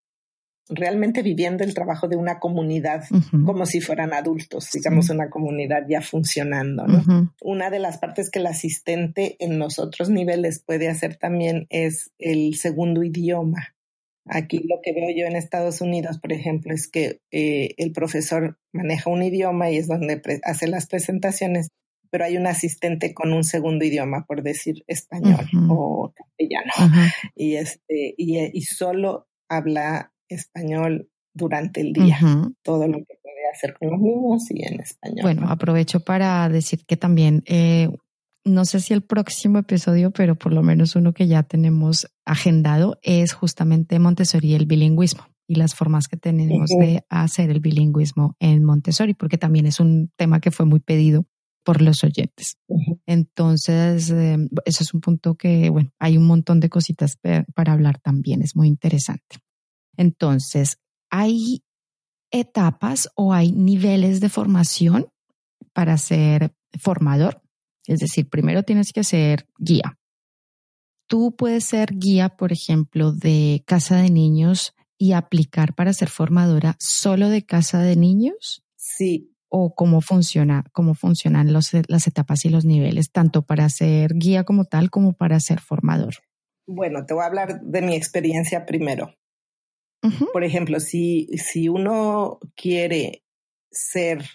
realmente 0.71 1.21
viviendo 1.21 1.63
el 1.63 1.73
trabajo 1.73 2.07
de 2.07 2.15
una 2.15 2.39
comunidad 2.39 3.03
como 3.45 3.65
si 3.65 3.81
fueran 3.81 4.13
adultos, 4.13 4.69
digamos 4.73 5.09
una 5.09 5.29
comunidad 5.29 5.83
ya 5.87 6.01
funcionando. 6.01 6.85
Una 7.41 7.69
de 7.69 7.79
las 7.79 7.97
partes 7.97 8.29
que 8.29 8.39
el 8.39 8.47
asistente 8.47 9.35
en 9.39 9.59
los 9.59 9.79
otros 9.79 10.09
niveles 10.09 10.63
puede 10.65 10.87
hacer 10.87 11.17
también 11.17 11.67
es 11.69 12.11
el 12.17 12.55
segundo 12.55 13.03
idioma. 13.03 13.75
Aquí 14.25 14.59
lo 14.59 14.79
que 14.83 14.93
veo 14.93 15.09
yo 15.15 15.25
en 15.25 15.35
Estados 15.35 15.81
Unidos, 15.81 16.19
por 16.19 16.31
ejemplo, 16.31 16.73
es 16.73 16.87
que 16.87 17.21
eh, 17.31 17.73
el 17.77 17.91
profesor 17.91 18.59
maneja 18.71 19.09
un 19.09 19.23
idioma 19.23 19.71
y 19.71 19.77
es 19.77 19.87
donde 19.87 20.21
hace 20.43 20.67
las 20.67 20.87
presentaciones, 20.87 21.69
pero 22.11 22.25
hay 22.25 22.37
un 22.37 22.45
asistente 22.45 23.13
con 23.13 23.33
un 23.33 23.43
segundo 23.43 23.83
idioma, 23.83 24.25
por 24.25 24.43
decir 24.43 24.83
español 24.87 25.45
o 25.69 26.13
castellano, 26.15 26.71
y 27.35 27.55
este 27.55 28.13
y, 28.15 28.37
y 28.57 28.61
solo 28.61 29.27
habla 29.49 30.13
español 30.35 31.09
durante 31.33 31.81
el 31.81 31.93
día, 31.93 32.19
todo 32.63 32.87
lo 32.87 32.97
que 32.99 33.15
puede 33.21 33.49
hacer 33.53 33.73
con 33.77 33.91
los 33.91 33.99
niños 33.99 34.51
y 34.51 34.65
en 34.65 34.81
español. 34.81 35.21
Bueno, 35.21 35.49
aprovecho 35.49 36.01
para 36.01 36.49
decir 36.49 36.85
que 36.85 36.97
también 36.97 37.43
eh, 37.45 37.89
no 38.43 38.65
sé 38.65 38.79
si 38.79 38.93
el 38.93 39.03
próximo 39.03 39.59
episodio, 39.59 40.11
pero 40.11 40.35
por 40.35 40.53
lo 40.53 40.63
menos 40.63 40.95
uno 40.95 41.13
que 41.13 41.27
ya 41.27 41.43
tenemos 41.43 42.07
agendado 42.25 42.97
es 43.01 43.33
justamente 43.33 43.99
Montessori 43.99 44.49
y 44.49 44.55
el 44.55 44.65
bilingüismo 44.65 45.23
y 45.47 45.55
las 45.55 45.75
formas 45.75 46.07
que 46.07 46.17
tenemos 46.17 46.69
de 46.69 47.03
hacer 47.09 47.49
el 47.49 47.59
bilingüismo 47.59 48.35
en 48.39 48.63
Montessori, 48.63 49.13
porque 49.13 49.37
también 49.37 49.65
es 49.65 49.79
un 49.79 50.09
tema 50.15 50.39
que 50.39 50.51
fue 50.51 50.65
muy 50.65 50.79
pedido 50.79 51.25
por 51.63 51.81
los 51.81 52.03
oyentes. 52.03 52.57
Entonces, 53.05 54.09
eh, 54.11 54.37
eso 54.65 54.83
es 54.83 54.93
un 54.93 55.01
punto 55.01 55.35
que, 55.35 55.69
bueno, 55.69 55.91
hay 55.99 56.17
un 56.17 56.25
montón 56.25 56.59
de 56.59 56.69
cositas 56.69 57.17
para 57.53 57.73
hablar 57.73 57.99
también, 57.99 58.41
es 58.41 58.55
muy 58.55 58.67
interesante. 58.67 59.37
Entonces, 60.01 60.77
hay 61.09 61.63
etapas 62.31 63.09
o 63.15 63.33
hay 63.33 63.51
niveles 63.51 64.19
de 64.19 64.29
formación 64.29 65.07
para 65.73 65.97
ser 65.97 66.53
formador. 66.79 67.41
Es 67.87 67.99
decir, 67.99 68.29
primero 68.29 68.63
tienes 68.63 68.93
que 68.93 69.03
ser 69.03 69.47
guía. 69.57 69.97
Tú 71.07 71.35
puedes 71.35 71.65
ser 71.65 71.97
guía, 71.97 72.29
por 72.29 72.51
ejemplo, 72.51 73.11
de 73.11 73.63
casa 73.65 73.97
de 73.97 74.09
niños 74.09 74.73
y 74.97 75.13
aplicar 75.13 75.73
para 75.73 75.93
ser 75.93 76.09
formadora 76.09 76.75
solo 76.79 77.29
de 77.29 77.45
casa 77.45 77.81
de 77.81 77.95
niños. 77.95 78.63
Sí, 78.75 79.31
o 79.53 79.75
cómo 79.75 79.99
funciona, 79.99 80.63
cómo 80.71 80.93
funcionan 80.93 81.51
los, 81.51 81.71
las 81.87 82.07
etapas 82.07 82.45
y 82.45 82.49
los 82.49 82.63
niveles, 82.63 83.11
tanto 83.11 83.41
para 83.41 83.67
ser 83.67 84.13
guía 84.15 84.45
como 84.45 84.63
tal 84.63 84.89
como 84.89 85.11
para 85.11 85.41
ser 85.41 85.59
formador. 85.59 86.15
Bueno, 86.65 87.05
te 87.05 87.13
voy 87.13 87.23
a 87.23 87.25
hablar 87.25 87.59
de 87.61 87.81
mi 87.81 87.93
experiencia 87.93 88.65
primero. 88.65 89.13
Por 90.33 90.43
ejemplo, 90.43 90.79
si, 90.79 91.27
si 91.37 91.69
uno 91.69 92.39
quiere 92.55 93.23
ser 93.69 94.25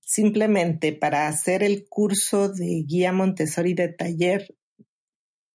simplemente 0.00 0.92
para 0.92 1.26
hacer 1.26 1.62
el 1.62 1.86
curso 1.88 2.48
de 2.48 2.84
guía 2.86 3.12
Montessori 3.12 3.74
de 3.74 3.88
taller, 3.88 4.54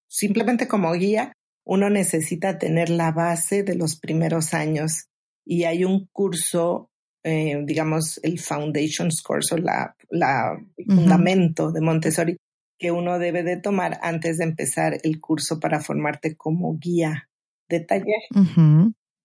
simplemente 0.07 0.67
como 0.67 0.91
guía, 0.93 1.33
uno 1.65 1.89
necesita 1.89 2.57
tener 2.57 2.89
la 2.89 3.11
base 3.11 3.63
de 3.63 3.75
los 3.75 3.97
primeros 3.97 4.53
años 4.53 5.05
y 5.45 5.63
hay 5.63 5.85
un 5.85 6.07
curso 6.11 6.91
eh, 7.23 7.63
digamos, 7.63 8.19
el 8.21 8.37
Foundations 8.37 9.21
Course 9.21 9.55
o 9.55 9.57
la, 9.57 9.95
la 10.09 10.61
fundamento 10.85 11.71
de 11.71 11.79
Montessori 11.79 12.37
que 12.77 12.91
uno 12.91 13.17
debe 13.17 13.43
de 13.43 13.55
tomar 13.55 13.97
antes 14.01 14.39
de 14.39 14.43
empezar 14.43 14.97
el 15.03 15.21
curso 15.21 15.57
para 15.59 15.79
formarte 15.79 16.35
como 16.35 16.77
guía 16.77 17.29
de 17.69 17.79
taller. 17.79 18.23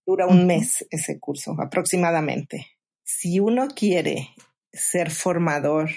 Dura 0.09 0.27
un 0.27 0.47
mes 0.47 0.87
ese 0.91 1.21
curso 1.21 1.55
aproximadamente. 1.61 2.67
Si 3.05 3.41
uno 3.41 3.69
quiere 3.69 4.31
ser 4.73 5.11
formador, 5.11 5.91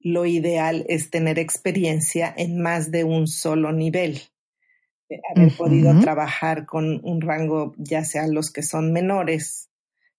lo 0.00 0.24
ideal 0.24 0.86
es 0.88 1.10
tener 1.10 1.38
experiencia 1.38 2.32
en 2.34 2.62
más 2.62 2.90
de 2.90 3.04
un 3.04 3.26
solo 3.26 3.70
nivel. 3.70 4.22
Haber 5.36 5.54
podido 5.58 6.00
trabajar 6.00 6.64
con 6.64 7.02
un 7.04 7.20
rango, 7.20 7.74
ya 7.76 8.02
sea 8.06 8.26
los 8.28 8.50
que 8.50 8.62
son 8.62 8.94
menores, 8.94 9.68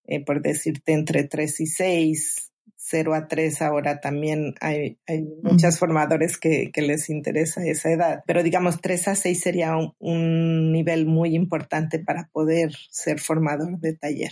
eh, 0.03 0.23
por 0.23 0.43
decirte, 0.43 0.93
entre 0.93 1.23
3 1.23 1.61
y 1.61 1.65
6, 1.65 2.51
0 2.87 3.15
a 3.15 3.27
3 3.27 3.61
ahora 3.63 3.99
también 3.99 4.53
hay, 4.61 4.99
hay 5.07 5.23
muchos 5.41 5.79
formadores 5.79 6.37
que, 6.37 6.69
que, 6.71 6.83
les 6.83 7.09
interesa 7.09 7.65
esa 7.65 7.91
edad, 7.91 8.23
pero 8.27 8.43
digamos 8.43 8.79
3 8.79 9.07
a 9.07 9.15
6 9.15 9.39
sería 9.39 9.75
un, 9.97 10.71
nivel 10.71 11.07
muy 11.07 11.35
importante 11.35 11.97
para 11.97 12.29
poder 12.31 12.75
ser 12.91 13.19
formador 13.19 13.79
de 13.79 13.93
taller. 13.93 14.31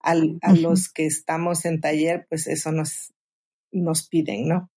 Al, 0.00 0.38
a 0.42 0.52
los 0.54 0.92
que 0.92 1.06
estamos 1.06 1.64
en 1.64 1.80
taller, 1.80 2.26
pues 2.28 2.46
eso 2.48 2.72
nos, 2.72 3.14
nos 3.70 4.08
piden, 4.08 4.48
¿no? 4.48 4.70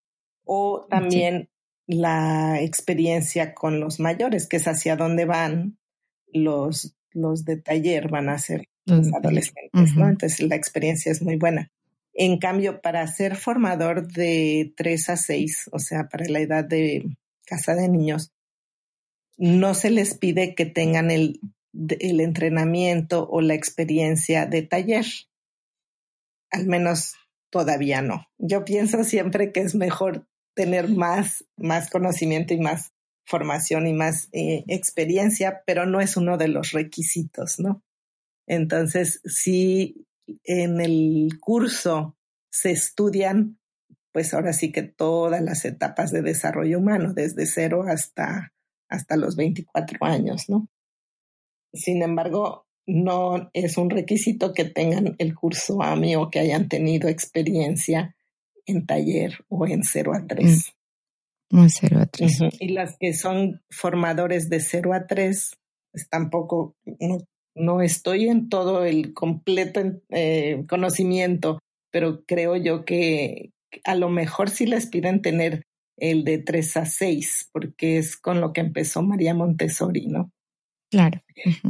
O 0.45 0.85
también 0.89 1.49
la 1.87 2.61
experiencia 2.61 3.53
con 3.53 3.79
los 3.79 3.99
mayores, 3.99 4.47
que 4.47 4.57
es 4.57 4.67
hacia 4.67 4.95
dónde 4.95 5.25
van 5.25 5.77
los, 6.31 6.95
los 7.11 7.45
de 7.45 7.57
taller, 7.57 8.09
van 8.09 8.29
a 8.29 8.37
ser 8.37 8.69
los 8.85 9.11
adolescentes, 9.13 9.95
¿no? 9.95 10.07
Entonces 10.07 10.39
la 10.47 10.55
experiencia 10.55 11.11
es 11.11 11.21
muy 11.21 11.35
buena. 11.35 11.71
En 12.19 12.39
cambio, 12.39 12.81
para 12.81 13.05
ser 13.05 13.35
formador 13.35 14.07
de 14.07 14.73
3 14.75 15.09
a 15.09 15.17
6, 15.17 15.69
o 15.71 15.77
sea, 15.77 16.09
para 16.09 16.25
la 16.27 16.39
edad 16.39 16.65
de 16.65 17.05
casa 17.45 17.75
de 17.75 17.87
niños, 17.87 18.33
no 19.37 19.75
se 19.75 19.91
les 19.91 20.17
pide 20.17 20.55
que 20.55 20.65
tengan 20.65 21.11
el, 21.11 21.39
entrenamiento 21.71 23.29
o 23.29 23.41
la 23.41 23.53
experiencia 23.53 24.47
de 24.47 24.63
taller. 24.63 25.05
Al 26.49 26.65
menos 26.65 27.13
todavía 27.51 28.01
no. 28.01 28.25
Yo 28.39 28.65
pienso 28.65 29.03
siempre 29.03 29.51
que 29.51 29.59
es 29.59 29.75
mejor 29.75 30.27
tener 30.55 30.89
más, 30.89 31.45
más 31.55 31.91
conocimiento 31.91 32.55
y 32.55 32.59
más 32.59 32.93
formación 33.27 33.85
y 33.85 33.93
más 33.93 34.27
eh, 34.31 34.63
experiencia, 34.67 35.61
pero 35.67 35.85
no 35.85 36.01
es 36.01 36.17
uno 36.17 36.39
de 36.39 36.47
los 36.47 36.71
requisitos, 36.71 37.59
¿no? 37.59 37.83
Entonces, 38.47 39.21
si 39.25 40.06
en 40.43 40.81
el 40.81 41.39
curso 41.39 42.15
se 42.49 42.71
estudian, 42.71 43.59
pues 44.11 44.33
ahora 44.33 44.53
sí 44.53 44.71
que 44.71 44.83
todas 44.83 45.41
las 45.41 45.65
etapas 45.65 46.11
de 46.11 46.21
desarrollo 46.21 46.79
humano, 46.79 47.13
desde 47.13 47.45
cero 47.45 47.83
hasta, 47.87 48.53
hasta 48.89 49.17
los 49.17 49.35
24 49.35 49.97
años, 50.05 50.49
¿no? 50.49 50.67
Sin 51.73 52.01
embargo, 52.01 52.67
no 52.87 53.49
es 53.53 53.77
un 53.77 53.89
requisito 53.89 54.53
que 54.53 54.65
tengan 54.65 55.15
el 55.19 55.35
curso 55.35 55.83
AMI 55.83 56.15
o 56.15 56.29
que 56.29 56.39
hayan 56.39 56.69
tenido 56.69 57.09
experiencia 57.09 58.15
en 58.65 58.85
taller 58.85 59.45
o 59.49 59.67
en 59.67 59.83
0 59.83 60.13
a 60.13 60.25
3. 60.25 60.73
Mm. 61.51 61.59
En 61.59 61.69
0 61.69 61.99
a 61.99 62.05
3. 62.05 62.39
Y 62.59 62.69
las 62.69 62.97
que 62.97 63.13
son 63.13 63.61
formadores 63.69 64.49
de 64.49 64.59
0 64.61 64.93
a 64.93 65.05
3, 65.05 65.51
pues 65.91 66.09
tampoco 66.09 66.75
no 66.99 67.17
estoy 67.81 68.27
en 68.27 68.49
todo 68.49 68.85
el 68.85 69.13
completo 69.13 69.81
eh, 70.09 70.63
conocimiento, 70.67 71.59
pero 71.91 72.23
creo 72.25 72.55
yo 72.55 72.85
que 72.85 73.51
a 73.83 73.95
lo 73.95 74.09
mejor 74.09 74.49
sí 74.49 74.65
les 74.65 74.87
piden 74.87 75.21
tener 75.21 75.63
el 75.97 76.23
de 76.23 76.37
3 76.37 76.77
a 76.77 76.85
6, 76.85 77.49
porque 77.51 77.97
es 77.97 78.17
con 78.17 78.39
lo 78.39 78.53
que 78.53 78.61
empezó 78.61 79.01
María 79.01 79.33
Montessori, 79.33 80.07
¿no? 80.07 80.31
Claro, 80.89 81.21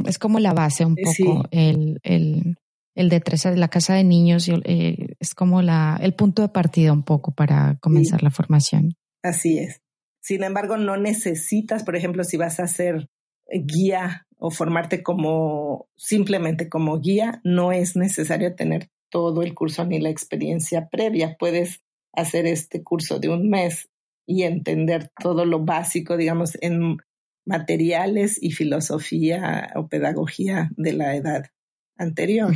es 0.06 0.18
como 0.18 0.38
la 0.38 0.52
base 0.52 0.84
un 0.84 0.94
poco, 0.94 1.48
el, 1.50 1.98
el, 2.04 2.56
el, 2.94 3.08
de 3.08 3.20
3 3.20 3.46
a 3.46 3.50
la 3.52 3.68
casa 3.68 3.94
de 3.94 4.04
niños, 4.04 4.48
eh, 4.64 5.16
es 5.18 5.34
como 5.34 5.60
la, 5.62 5.98
el 6.00 6.14
punto 6.14 6.42
de 6.42 6.48
partida 6.50 6.92
un 6.92 7.02
poco 7.02 7.32
para 7.32 7.78
comenzar 7.80 8.22
la 8.22 8.30
formación. 8.30 8.94
Así 9.24 9.58
es. 9.58 9.80
Sin 10.22 10.44
embargo, 10.44 10.76
no 10.76 10.96
necesitas, 10.96 11.82
por 11.82 11.96
ejemplo, 11.96 12.22
si 12.22 12.36
vas 12.36 12.60
a 12.60 12.64
hacer 12.64 13.08
guía 13.50 14.27
o 14.38 14.50
formarte 14.50 15.02
como 15.02 15.88
simplemente 15.96 16.68
como 16.68 16.98
guía, 17.00 17.40
no 17.44 17.72
es 17.72 17.96
necesario 17.96 18.54
tener 18.54 18.88
todo 19.10 19.42
el 19.42 19.54
curso 19.54 19.84
ni 19.84 19.98
la 19.98 20.10
experiencia 20.10 20.88
previa. 20.88 21.36
Puedes 21.38 21.82
hacer 22.12 22.46
este 22.46 22.82
curso 22.82 23.18
de 23.18 23.28
un 23.28 23.48
mes 23.48 23.88
y 24.26 24.42
entender 24.42 25.10
todo 25.20 25.44
lo 25.44 25.64
básico, 25.64 26.16
digamos, 26.16 26.56
en 26.60 26.98
materiales 27.46 28.40
y 28.40 28.50
filosofía 28.52 29.72
o 29.74 29.88
pedagogía 29.88 30.70
de 30.76 30.92
la 30.92 31.16
edad 31.16 31.46
anterior. 31.96 32.54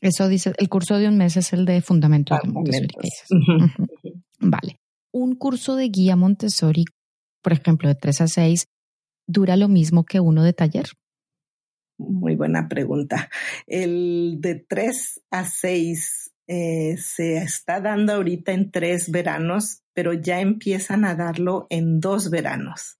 Eso 0.00 0.28
dice, 0.28 0.52
el 0.58 0.68
curso 0.68 0.98
de 0.98 1.08
un 1.08 1.16
mes 1.16 1.36
es 1.36 1.52
el 1.52 1.64
de 1.64 1.80
Fundamentos 1.80 2.38
de 2.42 2.48
Montessori. 2.48 2.88
Vale. 4.40 4.80
Un 5.12 5.36
curso 5.36 5.76
de 5.76 5.88
guía 5.88 6.16
Montessori, 6.16 6.84
por 7.42 7.52
ejemplo, 7.52 7.88
de 7.88 7.94
3 7.94 8.22
a 8.22 8.26
6, 8.26 8.66
dura 9.26 9.56
lo 9.56 9.68
mismo 9.68 10.04
que 10.04 10.20
uno 10.20 10.42
de 10.42 10.52
taller. 10.52 10.86
Muy 12.08 12.36
buena 12.36 12.68
pregunta. 12.68 13.30
El 13.66 14.36
de 14.40 14.64
3 14.68 15.22
a 15.30 15.44
6 15.44 16.32
eh, 16.46 16.96
se 16.98 17.38
está 17.38 17.80
dando 17.80 18.12
ahorita 18.12 18.52
en 18.52 18.70
tres 18.70 19.10
veranos, 19.10 19.82
pero 19.94 20.12
ya 20.12 20.40
empiezan 20.40 21.04
a 21.04 21.14
darlo 21.14 21.66
en 21.70 22.00
dos 22.00 22.30
veranos. 22.30 22.98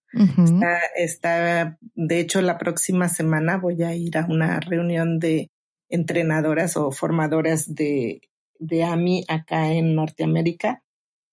está, 0.95 1.77
de 1.95 2.21
hecho, 2.21 2.41
la 2.41 2.57
próxima 2.57 3.09
semana 3.09 3.59
voy 3.59 3.83
a 3.83 3.95
ir 3.95 4.17
a 4.17 4.27
una 4.27 4.61
reunión 4.61 5.19
de 5.19 5.51
entrenadoras 5.89 6.77
o 6.77 6.93
formadoras 6.93 7.75
de, 7.75 8.21
de 8.59 8.85
AMI 8.85 9.25
acá 9.29 9.73
en 9.73 9.95
Norteamérica 9.95 10.83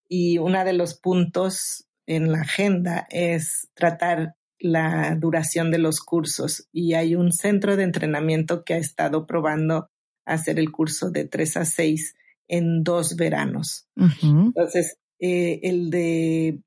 y 0.07 0.39
uno 0.39 0.65
de 0.65 0.73
los 0.73 0.99
puntos 0.99 1.87
en 2.05 2.31
la 2.31 2.41
agenda 2.41 3.07
es 3.09 3.69
tratar 3.73 4.35
la 4.61 5.15
duración 5.15 5.71
de 5.71 5.79
los 5.79 5.99
cursos 5.99 6.67
y 6.71 6.93
hay 6.93 7.15
un 7.15 7.31
centro 7.31 7.75
de 7.75 7.83
entrenamiento 7.83 8.63
que 8.63 8.75
ha 8.75 8.77
estado 8.77 9.25
probando 9.25 9.89
hacer 10.25 10.59
el 10.59 10.71
curso 10.71 11.09
de 11.09 11.25
tres 11.25 11.57
a 11.57 11.65
seis 11.65 12.15
en 12.47 12.83
dos 12.83 13.15
veranos. 13.15 13.87
Entonces, 14.21 14.97
eh, 15.19 15.59
el 15.63 15.89
de 15.89 16.59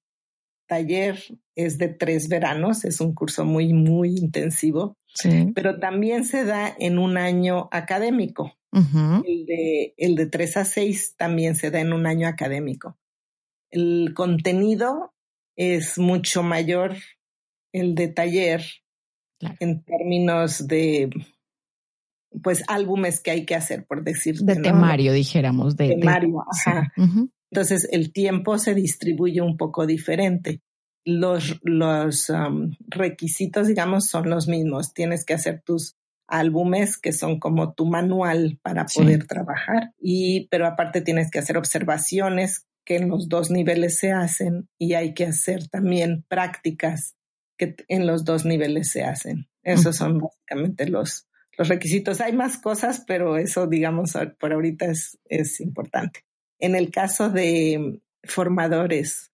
taller 0.67 1.19
es 1.55 1.79
de 1.79 1.89
tres 1.89 2.29
veranos, 2.29 2.85
es 2.85 3.01
un 3.01 3.15
curso 3.15 3.45
muy, 3.45 3.73
muy 3.73 4.17
intensivo, 4.17 4.97
pero 5.55 5.79
también 5.79 6.25
se 6.25 6.45
da 6.45 6.75
en 6.79 6.99
un 6.99 7.17
año 7.17 7.69
académico. 7.71 8.57
el, 8.73 9.47
de, 9.47 9.95
el 9.97 10.17
de 10.17 10.27
tres 10.27 10.57
a 10.57 10.65
seis 10.65 11.15
también 11.17 11.55
se 11.55 11.71
da 11.71 11.81
en 11.81 11.93
un 11.93 12.07
año 12.07 12.27
académico. 12.27 12.99
El 13.71 14.13
contenido 14.15 15.13
es 15.57 15.99
mucho 15.99 16.43
mayor 16.43 16.97
el 17.75 17.95
de 17.95 18.09
taller 18.09 18.65
en 19.61 19.85
términos 19.85 20.67
de 20.67 21.11
pues 22.43 22.65
álbumes 22.69 23.21
que 23.21 23.31
hay 23.31 23.45
que 23.45 23.55
hacer, 23.55 23.85
por 23.87 24.03
decir. 24.03 24.37
De 24.39 24.57
temario, 24.57 25.13
dijéramos. 25.13 25.77
De, 25.77 25.89
temario, 25.89 26.45
ajá. 26.51 26.93
Entonces 27.51 27.87
el 27.93 28.13
tiempo 28.13 28.59
se 28.59 28.75
distribuye 28.75 29.41
un 29.41 29.57
poco 29.57 29.87
diferente. 29.87 30.63
Los, 31.05 31.61
los 31.63 32.33
requisitos, 32.89 33.69
digamos, 33.69 34.09
son 34.09 34.31
los 34.31 34.49
mismos. 34.49 34.95
Tienes 34.95 35.25
que 35.25 35.35
hacer 35.35 35.63
tus 35.65 35.97
álbumes 36.27 36.97
que 36.97 37.13
son 37.13 37.39
como 37.39 37.75
tu 37.75 37.87
manual 37.87 38.59
para 38.63 38.87
poder 38.87 39.27
trabajar 39.27 39.93
y 39.99 40.49
pero 40.49 40.67
aparte 40.67 41.03
tienes 41.03 41.31
que 41.31 41.39
hacer 41.39 41.59
observaciones 41.59 42.67
que 42.87 42.97
en 42.97 43.11
los 43.11 43.29
dos 43.29 43.51
niveles 43.51 43.99
se 43.99 44.13
hacen 44.13 44.69
y 44.79 44.95
hay 44.95 45.13
que 45.13 45.27
hacer 45.27 45.69
también 45.69 46.25
prácticas 46.27 47.15
que 47.57 47.77
en 47.89 48.07
los 48.07 48.25
dos 48.25 48.45
niveles 48.45 48.91
se 48.91 49.05
hacen. 49.05 49.49
Esos 49.63 49.97
son 49.97 50.19
básicamente 50.19 50.89
los, 50.89 51.29
los 51.57 51.69
requisitos. 51.69 52.21
Hay 52.21 52.33
más 52.33 52.59
cosas, 52.59 53.05
pero 53.07 53.37
eso, 53.37 53.67
digamos, 53.67 54.13
por 54.39 54.53
ahorita 54.53 54.87
es, 54.87 55.19
es 55.25 55.61
importante. 55.61 56.25
En 56.59 56.75
el 56.75 56.91
caso 56.91 57.31
de 57.31 58.01
formadores 58.23 59.33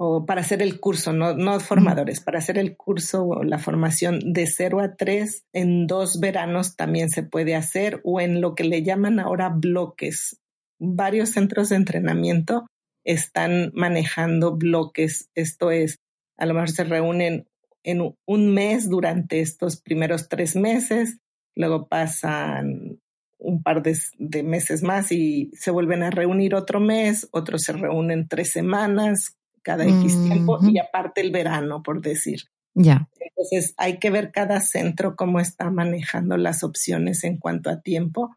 o 0.00 0.24
para 0.24 0.42
hacer 0.42 0.62
el 0.62 0.78
curso, 0.78 1.12
no, 1.12 1.34
no 1.34 1.58
formadores, 1.58 2.20
para 2.20 2.38
hacer 2.38 2.56
el 2.56 2.76
curso 2.76 3.26
o 3.26 3.42
la 3.42 3.58
formación 3.58 4.32
de 4.32 4.46
0 4.46 4.80
a 4.80 4.94
3 4.94 5.44
en 5.52 5.88
dos 5.88 6.20
veranos 6.20 6.76
también 6.76 7.10
se 7.10 7.24
puede 7.24 7.56
hacer 7.56 8.00
o 8.04 8.20
en 8.20 8.40
lo 8.40 8.54
que 8.54 8.62
le 8.62 8.84
llaman 8.84 9.18
ahora 9.18 9.48
bloques. 9.48 10.40
Varios 10.78 11.30
centros 11.30 11.70
de 11.70 11.76
entrenamiento 11.76 12.68
están 13.04 13.72
manejando 13.74 14.56
bloques, 14.56 15.30
esto 15.34 15.72
es, 15.72 15.96
a 16.38 16.46
lo 16.46 16.54
mejor 16.54 16.70
se 16.70 16.84
reúnen 16.84 17.48
en 17.82 18.14
un 18.24 18.54
mes 18.54 18.88
durante 18.88 19.40
estos 19.40 19.80
primeros 19.80 20.28
tres 20.28 20.56
meses, 20.56 21.18
luego 21.54 21.88
pasan 21.88 23.00
un 23.38 23.62
par 23.62 23.82
de, 23.82 24.42
meses 24.42 24.82
más 24.82 25.12
y 25.12 25.50
se 25.54 25.70
vuelven 25.70 26.02
a 26.02 26.10
reunir 26.10 26.54
otro 26.54 26.80
mes, 26.80 27.28
otros 27.32 27.62
se 27.62 27.72
reúnen 27.72 28.28
tres 28.28 28.50
semanas 28.50 29.36
cada 29.62 29.84
X 29.84 30.24
tiempo 30.24 30.58
y 30.62 30.78
aparte 30.78 31.20
el 31.20 31.30
verano, 31.30 31.82
por 31.82 32.00
decir. 32.00 32.40
Ya. 32.74 33.08
Entonces 33.20 33.74
hay 33.76 33.98
que 33.98 34.10
ver 34.10 34.32
cada 34.32 34.60
centro 34.60 35.14
cómo 35.14 35.40
está 35.40 35.70
manejando 35.70 36.36
las 36.36 36.64
opciones 36.64 37.22
en 37.24 37.38
cuanto 37.38 37.70
a 37.70 37.80
tiempo. 37.80 38.36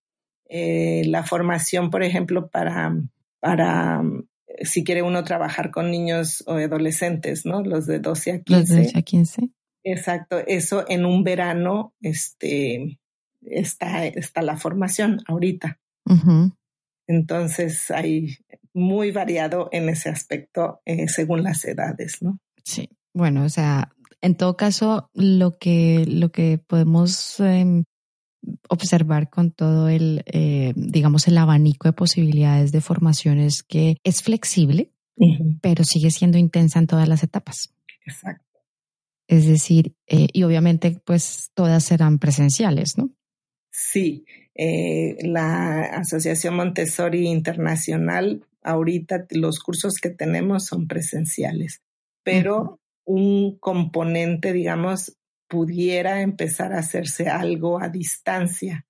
Eh, 0.50 1.04
la 1.06 1.24
formación, 1.24 1.90
por 1.90 2.04
ejemplo, 2.04 2.50
para, 2.50 2.94
para 3.40 4.02
si 4.62 4.84
quiere 4.84 5.02
uno 5.02 5.24
trabajar 5.24 5.72
con 5.72 5.92
niños 5.92 6.44
o 6.48 6.54
adolescentes, 6.54 7.46
¿no? 7.46 7.64
Los 7.64 7.86
de 7.86 8.00
12 8.00 8.32
a 8.32 8.40
15. 8.40 8.60
Los 8.60 8.70
de 8.70 8.84
12 8.84 8.98
a 8.98 9.02
15. 9.02 9.50
Exacto, 9.84 10.40
eso 10.46 10.86
en 10.88 11.06
un 11.06 11.24
verano 11.24 11.94
este, 12.02 13.00
está, 13.42 14.06
está 14.06 14.42
la 14.42 14.58
formación 14.58 15.20
ahorita. 15.28 15.80
Entonces 17.08 17.90
hay 17.92 18.38
muy 18.74 19.12
variado 19.12 19.70
en 19.72 19.90
ese 19.90 20.10
aspecto 20.10 20.82
eh, 20.86 21.08
según 21.08 21.44
las 21.44 21.64
edades, 21.66 22.22
¿no? 22.22 22.40
Sí, 22.64 22.90
bueno, 23.14 23.44
o 23.44 23.50
sea, 23.50 23.92
en 24.22 24.36
todo 24.36 24.56
caso, 24.56 25.10
lo 25.14 25.58
que, 25.58 26.06
lo 26.08 26.32
que 26.32 26.60
podemos 26.60 27.40
em, 27.40 27.84
observar 28.70 29.30
con 29.30 29.52
todo 29.52 29.90
el, 29.90 30.24
eh, 30.26 30.74
digamos, 30.76 31.28
el 31.28 31.38
abanico 31.38 31.88
de 31.88 31.94
posibilidades 31.94 32.72
de 32.72 32.82
formaciones 32.82 33.64
que 33.64 33.98
es 34.04 34.22
flexible, 34.22 34.92
pero 35.62 35.84
sigue 35.84 36.10
siendo 36.10 36.38
intensa 36.38 36.80
en 36.80 36.88
todas 36.88 37.08
las 37.08 37.22
etapas. 37.22 37.74
Exacto. 38.06 38.60
Es 39.28 39.46
decir, 39.46 39.96
eh, 40.08 40.28
y 40.34 40.44
obviamente 40.44 41.00
pues 41.06 41.52
todas 41.54 41.84
serán 41.84 42.20
presenciales, 42.20 42.98
¿no? 42.98 43.12
Sí, 43.72 44.26
eh, 44.56 45.16
la 45.22 45.84
Asociación 45.84 46.56
Montessori 46.56 47.28
Internacional, 47.28 48.46
ahorita 48.62 49.28
los 49.32 49.60
cursos 49.60 49.96
que 50.02 50.10
tenemos 50.10 50.66
son 50.66 50.88
presenciales, 50.88 51.82
pero 52.24 52.80
un 53.06 53.58
componente, 53.60 54.54
digamos, 54.54 55.18
pudiera 55.52 56.22
empezar 56.22 56.72
a 56.72 56.80
hacerse 56.80 57.28
algo 57.28 57.82
a 57.82 57.90
distancia, 57.90 58.86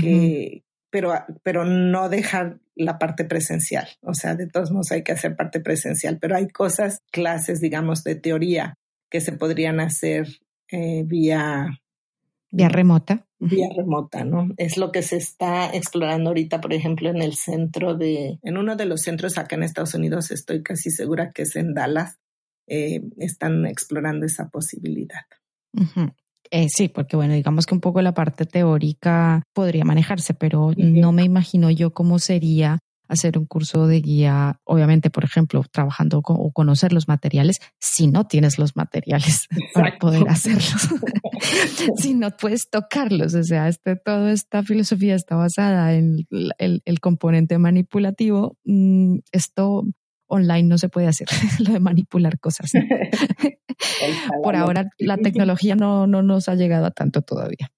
que, 0.00 0.64
pero, 0.90 1.12
pero 1.44 1.64
no 1.64 2.08
dejar 2.08 2.58
la 2.74 2.98
parte 2.98 3.24
presencial. 3.24 3.86
O 4.00 4.12
sea, 4.12 4.34
de 4.34 4.48
todos 4.48 4.72
modos 4.72 4.90
hay 4.90 5.04
que 5.04 5.12
hacer 5.12 5.36
parte 5.36 5.60
presencial, 5.60 6.18
pero 6.18 6.34
hay 6.34 6.48
cosas, 6.48 7.00
clases, 7.12 7.60
digamos, 7.60 8.02
de 8.02 8.16
teoría 8.16 8.74
que 9.08 9.20
se 9.20 9.30
podrían 9.30 9.78
hacer 9.78 10.26
eh, 10.68 11.04
vía... 11.06 11.80
Vía 12.50 12.68
remota. 12.68 13.28
Vía 13.38 13.68
remota, 13.76 14.24
¿no? 14.24 14.48
Es 14.56 14.76
lo 14.76 14.90
que 14.90 15.02
se 15.02 15.18
está 15.18 15.70
explorando 15.72 16.30
ahorita, 16.30 16.60
por 16.60 16.72
ejemplo, 16.72 17.08
en 17.08 17.22
el 17.22 17.34
centro 17.34 17.94
de, 17.94 18.40
en 18.42 18.56
uno 18.56 18.74
de 18.74 18.86
los 18.86 19.02
centros 19.02 19.38
acá 19.38 19.54
en 19.54 19.62
Estados 19.62 19.94
Unidos, 19.94 20.32
estoy 20.32 20.64
casi 20.64 20.90
segura 20.90 21.30
que 21.30 21.42
es 21.42 21.54
en 21.54 21.72
Dallas, 21.72 22.18
eh, 22.66 23.00
están 23.18 23.64
explorando 23.66 24.26
esa 24.26 24.48
posibilidad. 24.48 25.26
Eh, 26.50 26.68
sí, 26.68 26.88
porque 26.88 27.16
bueno, 27.16 27.34
digamos 27.34 27.66
que 27.66 27.74
un 27.74 27.80
poco 27.80 28.00
la 28.02 28.14
parte 28.14 28.46
teórica 28.46 29.42
podría 29.52 29.84
manejarse, 29.84 30.34
pero 30.34 30.72
no 30.76 31.12
me 31.12 31.24
imagino 31.24 31.70
yo 31.70 31.92
cómo 31.92 32.18
sería 32.18 32.78
hacer 33.08 33.38
un 33.38 33.46
curso 33.46 33.86
de 33.86 34.00
guía, 34.00 34.60
obviamente, 34.64 35.10
por 35.10 35.24
ejemplo, 35.24 35.62
trabajando 35.70 36.22
o 36.24 36.52
conocer 36.52 36.92
los 36.92 37.08
materiales, 37.08 37.58
si 37.80 38.06
no 38.06 38.26
tienes 38.26 38.58
los 38.58 38.76
materiales 38.76 39.46
para 39.74 39.98
poder 39.98 40.28
hacerlos, 40.28 40.88
si 41.96 42.14
no 42.14 42.30
puedes 42.30 42.68
tocarlos. 42.70 43.34
O 43.34 43.44
sea, 43.44 43.68
este, 43.68 43.96
toda 43.96 44.32
esta 44.32 44.62
filosofía 44.62 45.14
está 45.14 45.36
basada 45.36 45.94
en 45.94 46.26
el, 46.58 47.00
componente 47.00 47.58
manipulativo. 47.58 48.56
Mm, 48.64 49.18
esto 49.32 49.84
online 50.26 50.68
no 50.68 50.78
se 50.78 50.88
puede 50.88 51.06
hacer, 51.06 51.28
lo 51.66 51.72
de 51.72 51.80
manipular 51.80 52.38
cosas. 52.38 52.72
Por 54.42 54.56
ahora 54.56 54.90
la 54.98 55.16
tecnología 55.16 55.76
no, 55.76 56.06
no 56.06 56.22
nos 56.22 56.48
ha 56.48 56.54
llegado 56.54 56.86
a 56.86 56.90
tanto 56.90 57.22
todavía. 57.22 57.70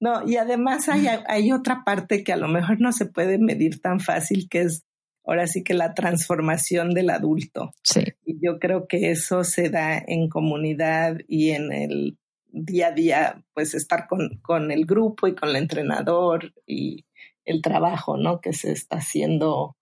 No, 0.00 0.26
y 0.26 0.36
además 0.36 0.88
hay, 0.88 1.06
hay 1.06 1.52
otra 1.52 1.82
parte 1.84 2.24
que 2.24 2.32
a 2.32 2.36
lo 2.36 2.48
mejor 2.48 2.80
no 2.80 2.92
se 2.92 3.06
puede 3.06 3.38
medir 3.38 3.80
tan 3.80 4.00
fácil, 4.00 4.48
que 4.48 4.62
es 4.62 4.84
ahora 5.24 5.46
sí 5.46 5.62
que 5.62 5.74
la 5.74 5.92
transformación 5.92 6.90
del 6.90 7.10
adulto. 7.10 7.72
Sí. 7.82 8.02
Y 8.24 8.38
yo 8.42 8.58
creo 8.58 8.86
que 8.88 9.10
eso 9.10 9.44
se 9.44 9.68
da 9.68 9.98
en 9.98 10.28
comunidad 10.28 11.18
y 11.28 11.50
en 11.50 11.72
el 11.72 12.18
día 12.46 12.88
a 12.88 12.92
día, 12.92 13.44
pues 13.52 13.74
estar 13.74 14.06
con, 14.06 14.38
con 14.40 14.70
el 14.70 14.86
grupo 14.86 15.26
y 15.26 15.34
con 15.34 15.50
el 15.50 15.56
entrenador 15.56 16.54
y 16.66 17.04
el 17.44 17.60
trabajo, 17.60 18.16
¿no? 18.16 18.40
Que 18.40 18.52
se 18.52 18.72
está 18.72 18.96
haciendo 18.96 19.76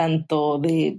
tanto 0.00 0.58
de 0.58 0.98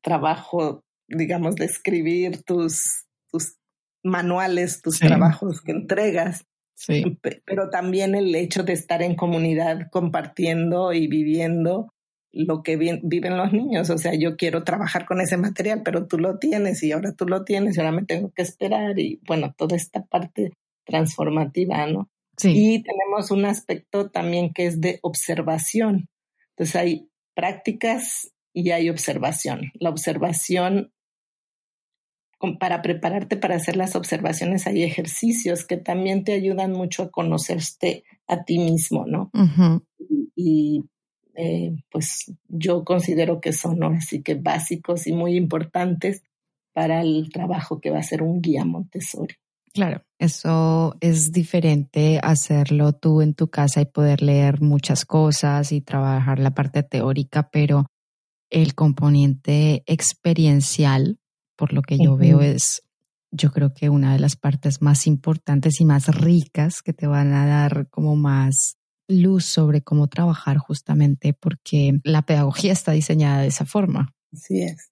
trabajo, 0.00 0.82
digamos, 1.08 1.56
de 1.56 1.66
escribir 1.66 2.42
tus, 2.42 3.04
tus 3.30 3.58
manuales, 4.02 4.80
tus 4.80 4.98
trabajos 4.98 5.60
que 5.60 5.72
entregas. 5.72 6.46
Sí. 6.74 7.18
Pero 7.44 7.68
también 7.68 8.14
el 8.14 8.34
hecho 8.34 8.62
de 8.62 8.72
estar 8.72 9.02
en 9.02 9.14
comunidad 9.14 9.90
compartiendo 9.90 10.94
y 10.94 11.06
viviendo 11.06 11.92
lo 12.32 12.62
que 12.62 12.78
viven 12.78 13.36
los 13.36 13.52
niños. 13.52 13.90
O 13.90 13.98
sea, 13.98 14.14
yo 14.14 14.38
quiero 14.38 14.64
trabajar 14.64 15.04
con 15.04 15.20
ese 15.20 15.36
material, 15.36 15.82
pero 15.84 16.06
tú 16.06 16.16
lo 16.16 16.38
tienes 16.38 16.82
y 16.82 16.92
ahora 16.92 17.12
tú 17.12 17.26
lo 17.26 17.44
tienes 17.44 17.76
y 17.76 17.80
ahora 17.80 17.92
me 17.92 18.06
tengo 18.06 18.32
que 18.34 18.40
esperar 18.40 18.98
y 18.98 19.20
bueno, 19.26 19.52
toda 19.54 19.76
esta 19.76 20.02
parte 20.06 20.54
transformativa, 20.86 21.86
¿no? 21.88 22.08
Sí. 22.38 22.52
Y 22.54 22.82
tenemos 22.82 23.30
un 23.30 23.44
aspecto 23.44 24.08
también 24.08 24.54
que 24.54 24.64
es 24.64 24.80
de 24.80 24.98
observación. 25.02 26.08
Entonces 26.56 26.76
hay 26.76 27.09
prácticas 27.34 28.32
y 28.52 28.70
hay 28.70 28.90
observación. 28.90 29.72
La 29.74 29.90
observación, 29.90 30.92
para 32.58 32.82
prepararte 32.82 33.36
para 33.36 33.56
hacer 33.56 33.76
las 33.76 33.96
observaciones, 33.96 34.66
hay 34.66 34.82
ejercicios 34.82 35.66
que 35.66 35.76
también 35.76 36.24
te 36.24 36.32
ayudan 36.32 36.72
mucho 36.72 37.04
a 37.04 37.10
conocerte 37.10 38.04
a 38.26 38.44
ti 38.44 38.58
mismo, 38.58 39.06
¿no? 39.06 39.30
Y, 40.34 40.84
eh, 41.34 41.76
pues 41.90 42.32
yo 42.48 42.84
considero 42.84 43.40
que 43.40 43.52
son 43.52 43.82
así 43.84 44.22
que 44.22 44.34
básicos 44.34 45.06
y 45.06 45.12
muy 45.12 45.36
importantes 45.36 46.22
para 46.72 47.02
el 47.02 47.30
trabajo 47.32 47.80
que 47.80 47.90
va 47.90 47.98
a 47.98 48.02
ser 48.02 48.22
un 48.22 48.40
guía 48.40 48.64
Montessori. 48.64 49.34
Claro, 49.72 50.02
eso 50.18 50.96
es 51.00 51.30
diferente 51.30 52.18
hacerlo 52.22 52.92
tú 52.92 53.22
en 53.22 53.34
tu 53.34 53.48
casa 53.48 53.80
y 53.80 53.86
poder 53.86 54.20
leer 54.20 54.60
muchas 54.60 55.04
cosas 55.04 55.70
y 55.70 55.80
trabajar 55.80 56.40
la 56.40 56.52
parte 56.52 56.82
teórica, 56.82 57.50
pero 57.50 57.86
el 58.50 58.74
componente 58.74 59.84
experiencial, 59.86 61.20
por 61.56 61.72
lo 61.72 61.82
que 61.82 61.98
yo 61.98 62.16
veo, 62.16 62.40
es 62.40 62.82
yo 63.32 63.52
creo 63.52 63.72
que 63.72 63.90
una 63.90 64.12
de 64.12 64.18
las 64.18 64.34
partes 64.34 64.82
más 64.82 65.06
importantes 65.06 65.80
y 65.80 65.84
más 65.84 66.08
ricas 66.08 66.82
que 66.82 66.92
te 66.92 67.06
van 67.06 67.32
a 67.32 67.46
dar 67.46 67.88
como 67.88 68.16
más 68.16 68.76
luz 69.08 69.44
sobre 69.44 69.82
cómo 69.82 70.08
trabajar 70.08 70.58
justamente 70.58 71.32
porque 71.32 72.00
la 72.02 72.22
pedagogía 72.22 72.72
está 72.72 72.92
diseñada 72.92 73.42
de 73.42 73.48
esa 73.48 73.66
forma. 73.66 74.12
Así 74.32 74.62
es. 74.62 74.90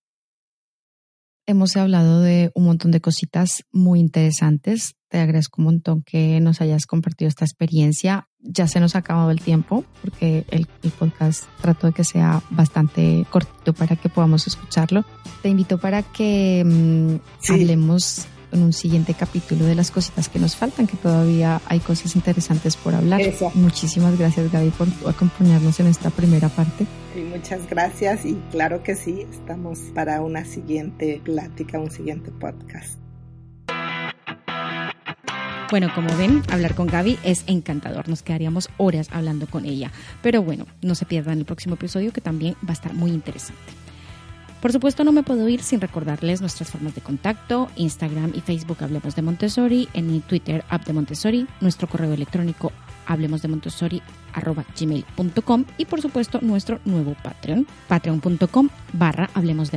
Hemos 1.48 1.76
hablado 1.78 2.20
de 2.20 2.52
un 2.54 2.64
montón 2.64 2.90
de 2.90 3.00
cositas 3.00 3.64
muy 3.72 4.00
interesantes. 4.00 4.94
Te 5.08 5.18
agradezco 5.18 5.62
un 5.62 5.64
montón 5.64 6.02
que 6.02 6.40
nos 6.40 6.60
hayas 6.60 6.84
compartido 6.84 7.26
esta 7.26 7.46
experiencia. 7.46 8.28
Ya 8.40 8.68
se 8.68 8.80
nos 8.80 8.94
ha 8.94 8.98
acabado 8.98 9.30
el 9.30 9.40
tiempo 9.40 9.84
porque 10.02 10.44
el, 10.50 10.66
podcast 10.98 11.44
trato 11.62 11.86
de 11.86 11.94
que 11.94 12.04
sea 12.04 12.42
bastante 12.50 13.26
cortito 13.30 13.72
para 13.72 13.96
que 13.96 14.10
podamos 14.10 14.46
escucharlo. 14.46 15.06
Te 15.40 15.48
invito 15.48 15.78
para 15.78 16.02
que 16.02 16.62
mm, 16.66 17.50
hablemos 17.50 18.26
en 18.52 18.62
un 18.62 18.72
siguiente 18.72 19.14
capítulo 19.14 19.64
de 19.64 19.74
las 19.74 19.90
cositas 19.90 20.28
que 20.28 20.38
nos 20.38 20.56
faltan, 20.56 20.86
que 20.86 20.96
todavía 20.96 21.60
hay 21.66 21.80
cosas 21.80 22.16
interesantes 22.16 22.76
por 22.76 22.94
hablar. 22.94 23.20
Muchísimas 23.54 24.18
gracias 24.18 24.50
Gaby 24.50 24.70
por 24.70 24.88
acompañarnos 25.08 25.78
en 25.80 25.86
esta 25.86 26.10
primera 26.10 26.48
parte. 26.48 26.86
Sí, 27.14 27.22
muchas 27.22 27.68
gracias 27.68 28.24
y 28.24 28.34
claro 28.50 28.82
que 28.82 28.94
sí, 28.94 29.26
estamos 29.30 29.78
para 29.94 30.20
una 30.20 30.44
siguiente 30.44 31.20
plática, 31.24 31.78
un 31.78 31.90
siguiente 31.90 32.30
podcast. 32.30 32.98
Bueno, 35.70 35.88
como 35.94 36.16
ven, 36.16 36.42
hablar 36.50 36.74
con 36.74 36.86
Gaby 36.86 37.18
es 37.24 37.44
encantador. 37.46 38.08
Nos 38.08 38.22
quedaríamos 38.22 38.70
horas 38.78 39.08
hablando 39.12 39.46
con 39.46 39.66
ella. 39.66 39.92
Pero 40.22 40.42
bueno, 40.42 40.66
no 40.80 40.94
se 40.94 41.04
pierdan 41.04 41.38
el 41.38 41.44
próximo 41.44 41.74
episodio 41.74 42.10
que 42.10 42.22
también 42.22 42.54
va 42.64 42.70
a 42.70 42.72
estar 42.72 42.94
muy 42.94 43.10
interesante. 43.10 43.87
Por 44.60 44.72
supuesto, 44.72 45.04
no 45.04 45.12
me 45.12 45.22
puedo 45.22 45.48
ir 45.48 45.62
sin 45.62 45.80
recordarles 45.80 46.40
nuestras 46.40 46.70
formas 46.70 46.94
de 46.94 47.00
contacto, 47.00 47.68
Instagram 47.76 48.32
y 48.34 48.40
Facebook 48.40 48.78
Hablemos 48.80 49.14
de 49.14 49.22
Montessori, 49.22 49.88
en 49.94 50.20
Twitter 50.22 50.64
App 50.68 50.84
de 50.84 50.92
Montessori, 50.92 51.46
nuestro 51.60 51.88
correo 51.88 52.12
electrónico 52.12 52.72
hablemos 53.08 53.42
de 53.42 53.48
Montessori 53.48 54.02
gmail.com 54.78 55.64
y 55.78 55.84
por 55.86 56.00
supuesto 56.00 56.38
nuestro 56.42 56.78
nuevo 56.84 57.16
Patreon, 57.22 57.66
patreon.com 57.88 58.68
barra 58.92 59.28
Hablemos 59.34 59.72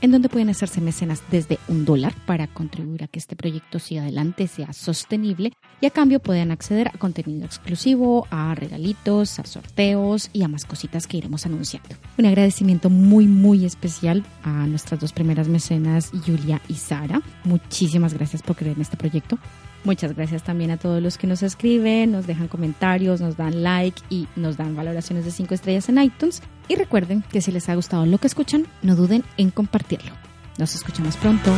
en 0.00 0.10
donde 0.10 0.28
pueden 0.28 0.50
hacerse 0.50 0.80
mecenas 0.80 1.22
desde 1.30 1.58
un 1.68 1.84
dólar 1.84 2.12
para 2.26 2.46
contribuir 2.46 3.04
a 3.04 3.06
que 3.06 3.18
este 3.18 3.36
proyecto 3.36 3.78
siga 3.78 4.02
adelante, 4.02 4.48
sea 4.48 4.72
sostenible 4.72 5.52
y 5.80 5.86
a 5.86 5.90
cambio 5.90 6.20
pueden 6.20 6.50
acceder 6.50 6.88
a 6.88 6.98
contenido 6.98 7.46
exclusivo, 7.46 8.26
a 8.30 8.54
regalitos, 8.54 9.38
a 9.38 9.44
sorteos 9.44 10.30
y 10.32 10.42
a 10.42 10.48
más 10.48 10.64
cositas 10.64 11.06
que 11.06 11.16
iremos 11.16 11.46
anunciando. 11.46 11.88
Un 12.18 12.26
agradecimiento 12.26 12.90
muy 12.90 13.26
muy 13.26 13.64
especial 13.64 14.24
a 14.42 14.66
nuestras 14.66 15.00
dos 15.00 15.12
primeras 15.12 15.48
mecenas, 15.48 16.10
Julia 16.26 16.60
y 16.68 16.74
Sara. 16.74 17.22
Muchísimas 17.44 18.14
gracias 18.14 18.42
por 18.42 18.56
creer 18.56 18.76
en 18.76 18.82
este 18.82 18.96
proyecto. 18.96 19.38
Muchas 19.84 20.14
gracias 20.14 20.42
también 20.42 20.70
a 20.70 20.76
todos 20.76 21.02
los 21.02 21.16
que 21.16 21.26
nos 21.26 21.42
escriben, 21.42 22.12
nos 22.12 22.26
dejan 22.26 22.48
comentarios, 22.48 23.20
nos 23.20 23.36
dan 23.36 23.62
like 23.62 24.02
y 24.10 24.28
nos 24.36 24.56
dan 24.56 24.76
valoraciones 24.76 25.24
de 25.24 25.30
5 25.30 25.54
estrellas 25.54 25.88
en 25.88 26.02
iTunes. 26.02 26.42
Y 26.68 26.76
recuerden 26.76 27.22
que 27.30 27.40
si 27.40 27.50
les 27.50 27.68
ha 27.68 27.74
gustado 27.74 28.04
lo 28.04 28.18
que 28.18 28.26
escuchan, 28.26 28.66
no 28.82 28.94
duden 28.94 29.24
en 29.38 29.50
compartirlo. 29.50 30.12
Nos 30.58 30.74
escuchamos 30.74 31.16
pronto. 31.16 31.50